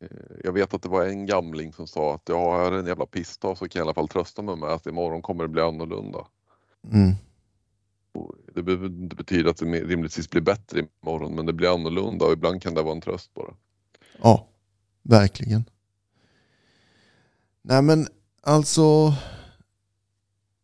Eh, 0.00 0.36
jag 0.44 0.52
vet 0.52 0.74
att 0.74 0.82
det 0.82 0.88
var 0.88 1.04
en 1.04 1.26
gamling 1.26 1.72
som 1.72 1.86
sa 1.86 2.14
att 2.14 2.22
jag 2.28 2.38
har 2.38 2.72
en 2.72 2.86
jävla 2.86 3.06
pissdag 3.06 3.58
så 3.58 3.68
kan 3.68 3.80
jag 3.80 3.84
i 3.84 3.86
alla 3.86 3.94
fall 3.94 4.08
trösta 4.08 4.42
mig 4.42 4.56
med 4.56 4.68
att 4.68 4.86
imorgon 4.86 5.22
kommer 5.22 5.44
det 5.44 5.48
bli 5.48 5.62
annorlunda. 5.62 6.26
Mm. 6.92 7.12
Det, 8.54 8.62
det 8.88 9.16
betyder 9.16 9.50
att 9.50 9.56
det 9.56 9.64
rimligtvis 9.66 10.30
blir 10.30 10.42
bättre 10.42 10.86
imorgon 11.02 11.34
men 11.34 11.46
det 11.46 11.52
blir 11.52 11.74
annorlunda 11.74 12.26
och 12.26 12.32
ibland 12.32 12.62
kan 12.62 12.74
det 12.74 12.82
vara 12.82 12.94
en 12.94 13.00
tröst 13.00 13.34
bara. 13.34 13.54
Ja, 14.22 14.48
verkligen. 15.02 15.64
Nej 17.62 17.82
men 17.82 18.06
alltså 18.42 19.14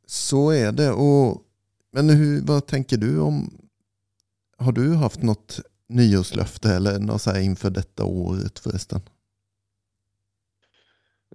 så 0.06 0.50
är 0.50 0.72
det 0.72 0.92
och 0.92 1.42
men 1.90 2.10
hur, 2.10 2.42
vad 2.42 2.66
tänker 2.66 2.96
du 2.96 3.18
om, 3.18 3.50
har 4.56 4.72
du 4.72 4.94
haft 4.94 5.22
något 5.22 5.60
nyårslöfte 5.88 6.74
eller 6.74 6.98
något 6.98 7.22
så 7.22 7.38
inför 7.38 7.70
detta 7.70 8.04
året 8.04 8.58
förresten? 8.58 9.00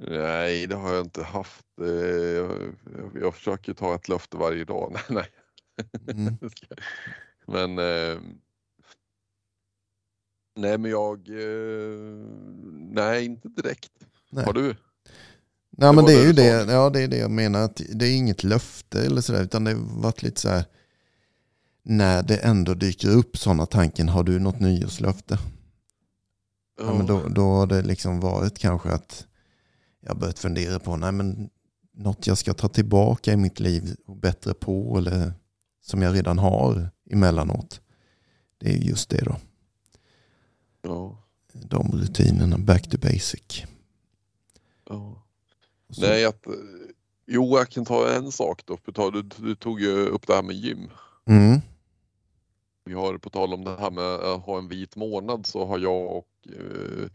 Nej, 0.01 0.67
det 0.67 0.75
har 0.75 0.93
jag 0.93 1.05
inte 1.05 1.23
haft. 1.23 1.65
Eh, 1.81 1.87
jag, 1.87 2.75
jag 3.21 3.35
försöker 3.35 3.73
ta 3.73 3.95
ett 3.95 4.09
löfte 4.09 4.37
varje 4.37 4.65
dag. 4.65 4.97
Nej, 5.09 5.27
nej. 6.05 6.15
Mm. 6.15 6.37
men 7.47 7.79
eh, 7.79 8.19
Nej, 10.55 10.77
men 10.77 10.91
jag... 10.91 11.29
Eh, 11.29 11.99
nej, 12.73 13.25
inte 13.25 13.47
direkt. 13.47 13.91
Nej. 14.29 14.45
Har 14.45 14.53
du? 14.53 14.75
Nej 15.77 15.93
men 15.93 16.05
det 16.05 16.13
är 16.13 16.25
ju 16.25 16.33
det, 16.33 16.71
ja, 16.71 16.89
det 16.89 17.01
är 17.01 17.07
det 17.07 17.17
jag 17.17 17.31
menar. 17.31 17.59
Att 17.59 17.81
det 17.89 18.07
är 18.07 18.15
inget 18.15 18.43
löfte 18.43 19.05
eller 19.05 19.21
sådär. 19.21 19.43
Utan 19.43 19.63
det 19.63 19.71
har 19.71 20.01
varit 20.01 20.23
lite 20.23 20.41
så 20.41 20.49
här. 20.49 20.65
när 21.83 22.23
det 22.23 22.37
ändå 22.37 22.73
dyker 22.73 23.09
upp 23.09 23.37
sådana 23.37 23.65
tanken, 23.65 24.09
har 24.09 24.23
du 24.23 24.39
något 24.39 24.59
nyårslöfte? 24.59 25.39
Ja, 26.79 26.93
men 26.93 27.05
då, 27.05 27.27
då 27.27 27.41
har 27.41 27.67
det 27.67 27.81
liksom 27.81 28.19
varit 28.19 28.59
kanske 28.59 28.89
att 28.89 29.25
jag 30.01 30.17
börjat 30.17 30.39
fundera 30.39 30.79
på 30.79 30.95
nej, 30.97 31.11
men 31.11 31.49
något 31.93 32.27
jag 32.27 32.37
ska 32.37 32.53
ta 32.53 32.67
tillbaka 32.67 33.33
i 33.33 33.37
mitt 33.37 33.59
liv 33.59 33.95
och 34.05 34.15
bättre 34.15 34.53
på 34.53 34.97
eller 34.97 35.33
som 35.81 36.01
jag 36.01 36.15
redan 36.15 36.37
har 36.37 36.89
emellanåt. 37.11 37.81
Det 38.57 38.73
är 38.73 38.77
just 38.77 39.09
det 39.09 39.23
då. 39.25 39.37
Ja. 40.81 41.23
De 41.53 41.91
rutinerna, 41.91 42.57
back 42.57 42.89
to 42.89 42.97
basic. 42.97 43.63
ja. 44.89 44.95
Och 44.95 45.24
så- 45.89 46.01
Nej, 46.01 46.25
att, 46.25 46.47
eh, 46.47 46.53
jo, 47.27 47.57
jag 47.57 47.69
kan 47.69 47.85
ta 47.85 48.09
en 48.13 48.31
sak 48.31 48.61
då. 48.65 49.09
Du, 49.11 49.21
du 49.21 49.55
tog 49.55 49.81
ju 49.81 49.91
upp 50.07 50.27
det 50.27 50.33
här 50.35 50.43
med 50.43 50.55
gym. 50.55 50.89
Mm. 51.27 51.59
Vi 52.85 52.93
har 52.93 53.17
på 53.17 53.29
tal 53.29 53.53
om 53.53 53.63
det 53.63 53.75
här 53.77 53.91
med 53.91 54.03
att 54.03 54.41
ha 54.45 54.57
en 54.57 54.67
vit 54.67 54.95
månad 54.95 55.45
så 55.45 55.65
har 55.65 55.79
jag 55.79 56.11
och 56.17 56.27
eh, 56.53 57.09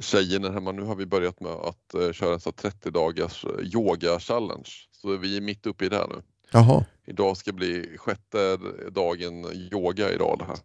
tjejerna 0.00 0.50
hemma 0.50 0.72
nu 0.72 0.82
har 0.82 0.94
vi 0.96 1.06
börjat 1.06 1.40
med 1.40 1.52
att 1.52 1.94
eh, 1.94 2.12
köra 2.12 2.34
en 2.34 2.40
sån 2.40 2.52
här 2.62 2.70
30 2.70 2.90
dagars 2.90 3.44
yoga 3.62 4.20
challenge. 4.20 4.70
Så 4.92 5.16
vi 5.16 5.36
är 5.36 5.40
mitt 5.40 5.66
uppe 5.66 5.84
i 5.84 5.88
det 5.88 5.96
här 5.96 6.08
nu. 6.08 6.22
Jaha, 6.52 6.84
Idag 7.06 7.36
ska 7.36 7.52
bli 7.52 7.96
sjätte 7.98 8.56
dagen 8.90 9.44
yoga 9.72 10.12
idag 10.12 10.36
det 10.38 10.44
här. 10.44 10.58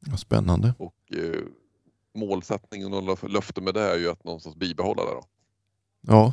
vad 0.00 0.18
spännande. 0.20 0.74
Och 0.78 1.12
eh, 1.12 1.40
målsättningen 2.14 2.92
och 2.94 3.02
löf- 3.02 3.28
löfte 3.28 3.60
med 3.60 3.74
det 3.74 3.80
är 3.82 3.98
ju 3.98 4.10
att 4.10 4.24
någonstans 4.24 4.56
bibehålla 4.56 5.04
det 5.04 5.10
då. 5.10 5.24
Ja, 6.00 6.32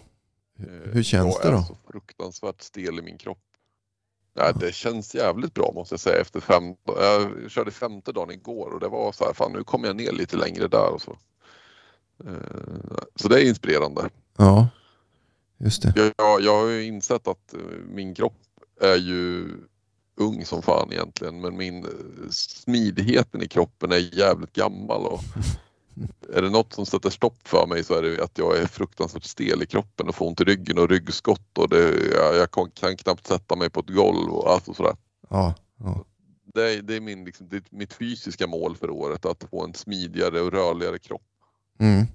Eh, 0.59 0.91
hur 0.93 1.03
känns 1.03 1.39
jag 1.43 1.51
det 1.51 1.55
då? 1.55 1.61
är 1.61 1.63
så 1.63 1.77
fruktansvärt 1.91 2.61
stel 2.61 2.99
i 2.99 3.01
min 3.01 3.17
kropp. 3.17 3.39
Nej, 4.35 4.53
det 4.59 4.73
känns 4.73 5.15
jävligt 5.15 5.53
bra 5.53 5.71
måste 5.75 5.93
jag 5.93 5.99
säga 5.99 6.21
efter 6.21 6.39
fem 6.39 6.63
Jag 6.85 7.51
körde 7.51 7.71
femte 7.71 8.11
dagen 8.11 8.31
igår 8.31 8.71
och 8.73 8.79
det 8.79 8.87
var 8.87 9.11
så 9.11 9.25
här, 9.25 9.33
fan 9.33 9.51
nu 9.53 9.63
kommer 9.63 9.87
jag 9.87 9.95
ner 9.95 10.11
lite 10.11 10.37
längre 10.37 10.67
där 10.67 10.89
och 10.93 11.01
så. 11.01 11.17
Eh, 12.25 12.97
Så 13.15 13.27
det 13.27 13.41
är 13.41 13.47
inspirerande. 13.49 14.09
Ja, 14.37 14.67
just 15.57 15.81
det. 15.81 15.93
Jag, 15.95 16.13
jag, 16.17 16.41
jag 16.41 16.59
har 16.59 16.67
ju 16.67 16.83
insett 16.83 17.27
att 17.27 17.53
eh, 17.53 17.59
min 17.89 18.13
kropp 18.15 18.37
är 18.81 18.95
ju 18.95 19.47
ung 20.15 20.45
som 20.45 20.61
fan 20.61 20.91
egentligen 20.93 21.41
men 21.41 21.57
min 21.57 21.85
smidigheten 22.29 23.41
i 23.41 23.47
kroppen 23.47 23.91
är 23.91 24.15
jävligt 24.17 24.53
gammal 24.53 25.05
och 25.05 25.19
är 26.33 26.41
det 26.41 26.49
något 26.49 26.73
som 26.73 26.85
sätter 26.85 27.09
stopp 27.09 27.47
för 27.47 27.67
mig 27.67 27.83
så 27.83 27.93
är 27.93 28.01
det 28.01 28.23
att 28.23 28.37
jag 28.37 28.57
är 28.57 28.65
fruktansvärt 28.65 29.23
stel 29.23 29.63
i 29.63 29.65
kroppen 29.65 30.07
och 30.07 30.15
får 30.15 30.27
ont 30.27 30.41
i 30.41 30.43
ryggen 30.43 30.77
och 30.77 30.89
ryggskott 30.89 31.57
och 31.57 31.69
det, 31.69 32.13
jag, 32.13 32.35
jag 32.35 32.51
kan, 32.51 32.97
knappt 32.97 33.27
sätta 33.27 33.55
mig 33.55 33.69
på 33.69 33.79
ett 33.79 33.89
golv 33.89 34.29
och 34.29 34.51
allt 34.51 34.67
och 34.67 34.75
sådär. 34.75 34.95
Ja, 35.29 35.55
ja. 35.77 36.05
Det 36.53 36.73
är, 36.73 36.81
det 36.81 36.95
är 36.95 37.01
min, 37.01 37.25
liksom, 37.25 37.49
det 37.49 37.55
är 37.57 37.63
mitt 37.69 37.93
fysiska 37.93 38.47
mål 38.47 38.75
för 38.75 38.89
året 38.89 39.25
att 39.25 39.43
få 39.49 39.63
en 39.63 39.73
smidigare 39.73 40.41
och 40.41 40.51
rörligare 40.51 40.99
kropp. 40.99 41.21
Mm. 41.79 42.05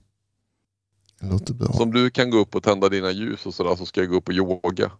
Det 1.20 1.26
låter 1.26 1.54
bra. 1.54 1.72
Som 1.72 1.92
du 1.92 2.10
kan 2.10 2.30
gå 2.30 2.38
upp 2.38 2.54
och 2.54 2.62
tända 2.62 2.88
dina 2.88 3.10
ljus 3.10 3.46
och 3.46 3.54
sådär 3.54 3.76
så 3.76 3.86
ska 3.86 4.00
jag 4.00 4.10
gå 4.10 4.16
upp 4.16 4.28
och 4.28 4.34
yoga. 4.34 4.90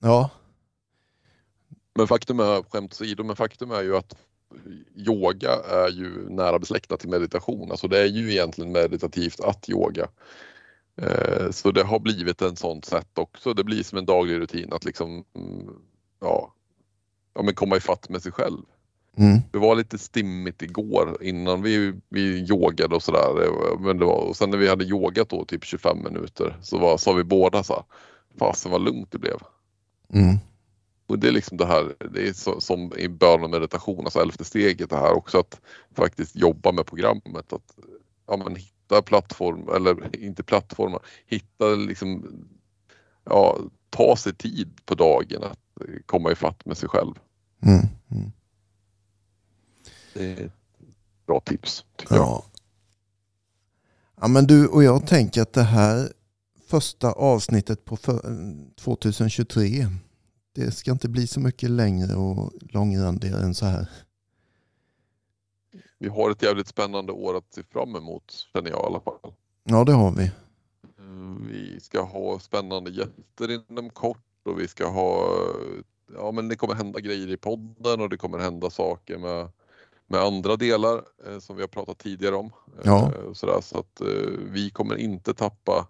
Ja, 0.00 0.30
Men 1.94 2.06
faktum 2.06 2.40
är, 2.40 2.62
skämt 2.62 2.92
åsido, 2.92 3.24
men 3.24 3.36
faktum 3.36 3.70
är 3.70 3.82
ju 3.82 3.96
att 3.96 4.16
yoga 4.94 5.50
är 5.52 5.88
ju 5.88 6.28
nära 6.30 6.58
besläktat 6.58 7.00
till 7.00 7.08
meditation. 7.08 7.70
Alltså 7.70 7.88
det 7.88 7.98
är 8.00 8.06
ju 8.06 8.30
egentligen 8.32 8.72
meditativt 8.72 9.40
att 9.40 9.68
yoga. 9.68 10.08
Eh, 11.02 11.50
Så 11.50 11.70
det 11.70 11.82
har 11.82 11.98
blivit 11.98 12.42
en 12.42 12.56
sånt 12.56 12.84
sätt 12.84 13.18
också. 13.18 13.54
Det 13.54 13.64
blir 13.64 13.82
som 13.82 13.98
en 13.98 14.06
daglig 14.06 14.40
rutin 14.40 14.72
att 14.72 14.84
liksom, 14.84 15.24
mm, 15.34 15.68
ja, 16.20 16.54
ja 17.34 17.42
men 17.42 17.54
komma 17.54 17.76
ifatt 17.76 18.08
med 18.08 18.22
sig 18.22 18.32
själv. 18.32 18.62
mm. 19.16 19.38
Det 19.52 19.58
var 19.58 19.74
lite 19.74 19.98
stimmigt 19.98 20.62
igår 20.62 21.22
innan 21.22 21.62
vi, 21.62 21.94
vi 22.08 22.46
yogade 22.50 22.94
och 22.94 23.02
sådär. 23.02 23.34
Det- 23.40 23.78
Men 23.84 23.98
det 23.98 24.04
var, 24.04 24.20
och 24.28 24.36
sen 24.36 24.50
när 24.50 24.58
vi 24.58 24.68
hade 24.68 24.84
yogat 24.84 25.28
då 25.28 25.44
typ 25.44 25.64
25 25.64 26.02
minuter 26.02 26.56
så 26.62 26.78
var, 26.78 26.96
sa 26.98 27.12
vi 27.12 27.24
båda 27.24 27.62
så 27.62 27.74
här, 27.74 27.82
fasen 28.38 28.72
vad 28.72 28.80
lugnt 28.84 29.12
det 29.12 29.18
blev. 29.18 29.38
Mm. 30.12 30.36
Och 31.06 31.18
det 31.18 31.28
är 31.28 31.32
liksom 31.32 31.56
det 31.56 31.66
här, 31.66 31.94
det 32.10 32.28
är 32.28 32.32
så, 32.32 32.60
som 32.60 32.92
i 32.98 33.08
bön 33.08 33.44
och 33.44 33.50
meditation, 33.50 34.04
alltså 34.04 34.20
elfte 34.20 34.44
steget 34.44 34.90
det 34.90 34.96
här 34.96 35.12
också 35.12 35.38
att 35.38 35.60
faktiskt 35.94 36.36
jobba 36.36 36.72
med 36.72 36.86
programmet. 36.86 37.52
Att 37.52 37.76
ja, 38.26 38.36
men 38.36 38.56
hitta 38.56 39.02
plattform, 39.02 39.68
eller 39.76 40.16
inte 40.24 40.42
plattformar, 40.42 41.00
hitta 41.26 41.66
liksom, 41.66 42.26
ja, 43.24 43.58
ta 43.90 44.16
sig 44.16 44.34
tid 44.34 44.80
på 44.84 44.94
dagen 44.94 45.42
att 45.42 45.58
komma 46.06 46.32
ifatt 46.32 46.66
med 46.66 46.76
sig 46.76 46.88
själv. 46.88 47.14
Mm. 47.62 47.86
Mm. 48.10 48.32
Det 50.14 50.32
är 50.32 50.46
ett 50.46 50.52
bra 51.26 51.40
tips 51.40 51.84
tycker 51.96 52.14
jag. 52.14 52.24
Ja. 52.24 52.44
ja, 54.20 54.28
men 54.28 54.46
du 54.46 54.66
och 54.66 54.84
jag 54.84 55.06
tänker 55.06 55.42
att 55.42 55.52
det 55.52 55.62
här 55.62 56.12
första 56.68 57.12
avsnittet 57.12 57.84
på 57.84 57.96
för, 57.96 58.20
2023, 58.76 59.86
det 60.56 60.70
ska 60.70 60.90
inte 60.90 61.08
bli 61.08 61.26
så 61.26 61.40
mycket 61.40 61.70
längre 61.70 62.14
och 62.14 62.52
långrandigare 62.60 63.42
än 63.42 63.54
så 63.54 63.66
här. 63.66 63.88
Vi 65.98 66.08
har 66.08 66.30
ett 66.30 66.42
jävligt 66.42 66.68
spännande 66.68 67.12
år 67.12 67.36
att 67.36 67.54
se 67.54 67.62
fram 67.62 67.96
emot 67.96 68.32
känner 68.52 68.70
jag 68.70 68.80
i 68.80 68.86
alla 68.86 69.00
fall. 69.00 69.32
Ja, 69.64 69.84
det 69.84 69.92
har 69.92 70.12
vi. 70.12 70.24
Eh, 70.24 71.46
Vi 71.50 71.80
ska 71.80 72.02
ha 72.02 72.38
spännande 72.38 72.90
gäster 72.90 73.70
inom 73.70 73.90
kort 73.90 74.18
och 74.44 74.60
vi 74.60 74.68
ska 74.68 74.88
ha, 74.88 75.28
ja 76.14 76.32
men 76.32 76.48
det 76.48 76.56
kommer 76.56 76.74
hända 76.74 77.00
grejer 77.00 77.30
i 77.30 77.36
podden 77.36 78.00
och 78.00 78.08
det 78.08 78.16
kommer 78.16 78.38
hända 78.38 78.70
saker 78.70 79.18
med, 79.18 79.48
med 80.06 80.20
andra 80.20 80.56
delar 80.56 81.02
eh, 81.26 81.38
som 81.38 81.56
vi 81.56 81.62
har 81.62 81.68
pratat 81.68 81.98
tidigare 81.98 82.34
om. 82.36 82.46
Eh, 82.46 82.80
Ja. 82.84 83.12
sådär, 83.34 83.60
så 83.60 83.78
att 83.78 84.00
eh, 84.00 84.06
vi 84.50 84.70
kommer 84.70 84.96
inte 84.96 85.34
tappa 85.34 85.88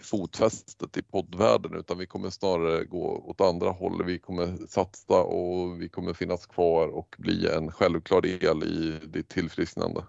fotfästet 0.00 0.96
i 0.96 1.02
poddvärlden 1.02 1.74
utan 1.74 1.98
vi 1.98 2.06
kommer 2.06 2.30
snarare 2.30 2.84
gå 2.84 3.24
åt 3.26 3.40
andra 3.40 3.70
håll. 3.70 4.04
Vi 4.04 4.18
kommer 4.18 4.66
satsa 4.68 5.22
och 5.22 5.82
vi 5.82 5.88
kommer 5.88 6.12
finnas 6.12 6.46
kvar 6.46 6.88
och 6.88 7.16
bli 7.18 7.48
en 7.48 7.72
självklar 7.72 8.20
del 8.20 8.62
i 8.62 9.06
ditt 9.06 9.28
tillfrisknande. 9.28 10.04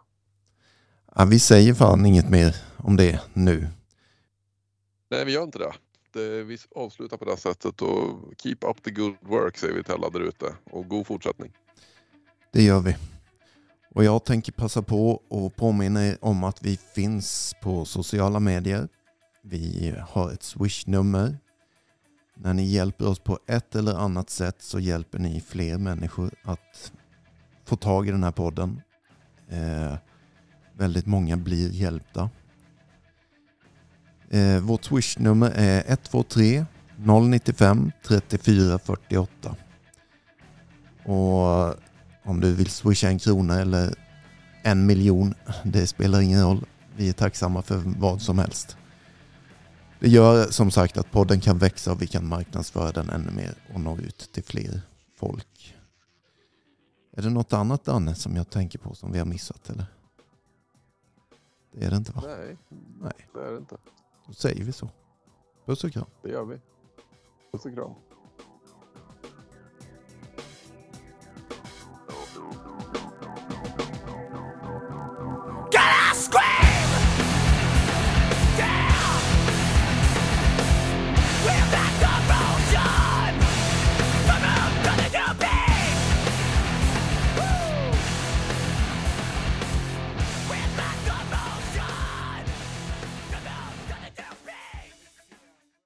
Ja, 1.16 1.26
vi 1.26 1.40
säger 1.40 1.74
fan 1.74 2.06
inget 2.06 2.30
mer 2.30 2.56
om 2.78 2.96
det 2.96 3.22
nu. 3.34 3.68
Nej, 5.10 5.26
vi 5.26 5.32
gör 5.32 5.44
inte 5.44 5.60
det. 5.60 5.74
det. 6.14 6.44
Vi 6.44 6.58
avslutar 6.76 7.18
på 7.18 7.26
det 7.26 7.32
här 7.32 7.38
sättet 7.38 7.82
och 7.82 8.34
keep 8.38 8.58
up 8.62 8.84
the 8.84 8.92
good 8.92 9.16
work 9.22 9.58
säger 9.58 9.74
vi 9.74 9.84
till 9.84 9.94
alla 9.94 10.10
där 10.10 10.20
ute 10.20 10.56
och 10.72 10.88
god 10.88 11.08
fortsättning. 11.08 11.52
Det 12.54 12.64
gör 12.64 12.80
vi. 12.80 12.96
Och 13.96 14.04
jag 14.04 14.26
tänker 14.26 14.52
passa 14.52 14.82
på 14.82 15.22
och 15.28 15.56
påminna 15.56 16.08
er 16.08 16.18
om 16.22 16.44
att 16.44 16.64
vi 16.64 16.78
finns 16.78 17.56
på 17.62 17.86
sociala 17.86 18.40
medier. 18.40 18.88
Vi 19.44 19.96
har 20.10 20.32
ett 20.32 20.44
swishnummer. 20.44 21.38
När 22.36 22.54
ni 22.54 22.64
hjälper 22.64 23.08
oss 23.08 23.20
på 23.20 23.40
ett 23.48 23.76
eller 23.76 23.96
annat 23.96 24.30
sätt 24.30 24.56
så 24.60 24.80
hjälper 24.80 25.20
ni 25.20 25.42
fler 25.42 25.78
människor 25.78 26.32
att 26.44 26.92
få 27.66 27.76
tag 27.76 28.08
i 28.08 28.12
den 28.12 28.24
här 28.24 28.32
podden. 28.32 28.82
Eh, 29.50 29.96
väldigt 30.78 31.06
många 31.06 31.38
blir 31.38 31.70
hjälpta. 31.70 32.30
Eh, 34.30 34.60
vårt 34.60 34.84
swishnummer 34.84 35.52
är 35.56 35.84
123 35.88 36.66
095 36.96 37.92
34 38.08 38.80
48. 38.80 39.56
Och 41.04 41.76
om 42.24 42.40
du 42.40 42.54
vill 42.54 42.70
swisha 42.70 43.08
en 43.08 43.20
krona 43.20 43.62
eller 43.62 43.94
en 44.64 44.86
miljon, 44.86 45.34
det 45.64 45.88
spelar 45.88 46.22
ingen 46.22 46.44
roll. 46.44 46.66
Vi 46.96 47.10
är 47.10 47.14
tacksamma 47.14 47.62
för 47.62 47.82
vad 47.86 48.22
som 48.22 48.40
helst. 48.40 48.78
Det 50.02 50.10
gör 50.10 50.46
som 50.46 50.72
sagt 50.72 50.98
att 50.98 51.12
podden 51.12 51.40
kan 51.40 51.58
växa 51.58 51.92
och 51.92 52.02
vi 52.02 52.08
kan 52.08 52.28
marknadsföra 52.28 52.92
den 52.92 53.10
ännu 53.10 53.32
mer 53.32 53.56
och 53.74 53.80
nå 53.80 53.98
ut 53.98 54.30
till 54.32 54.44
fler 54.44 54.82
folk. 55.16 55.76
Är 57.12 57.22
det 57.22 57.30
något 57.30 57.54
annat 57.54 57.84
Danne 57.84 58.16
som 58.16 58.36
jag 58.36 58.50
tänker 58.50 58.80
på 58.80 58.96
som 58.96 59.12
vi 59.12 59.20
har 59.20 59.26
missat 59.26 59.70
eller? 59.70 59.86
Det 61.72 61.86
är 61.86 61.90
det 61.90 61.96
inte 61.96 62.12
va? 62.12 62.24
Nej, 62.26 62.58
Nej. 63.02 63.28
det 63.34 63.40
är 63.40 63.52
det 63.52 63.58
inte. 63.58 63.78
Då 64.28 64.34
säger 64.34 64.64
vi 64.64 64.72
så. 64.72 64.90
Puss 65.66 65.84
och 65.84 65.92
kram. 65.92 66.06
Det 66.22 66.30
gör 66.30 66.46
vi. 66.46 66.62
Puss 67.52 67.66
och 67.66 67.74
kram. 67.74 67.94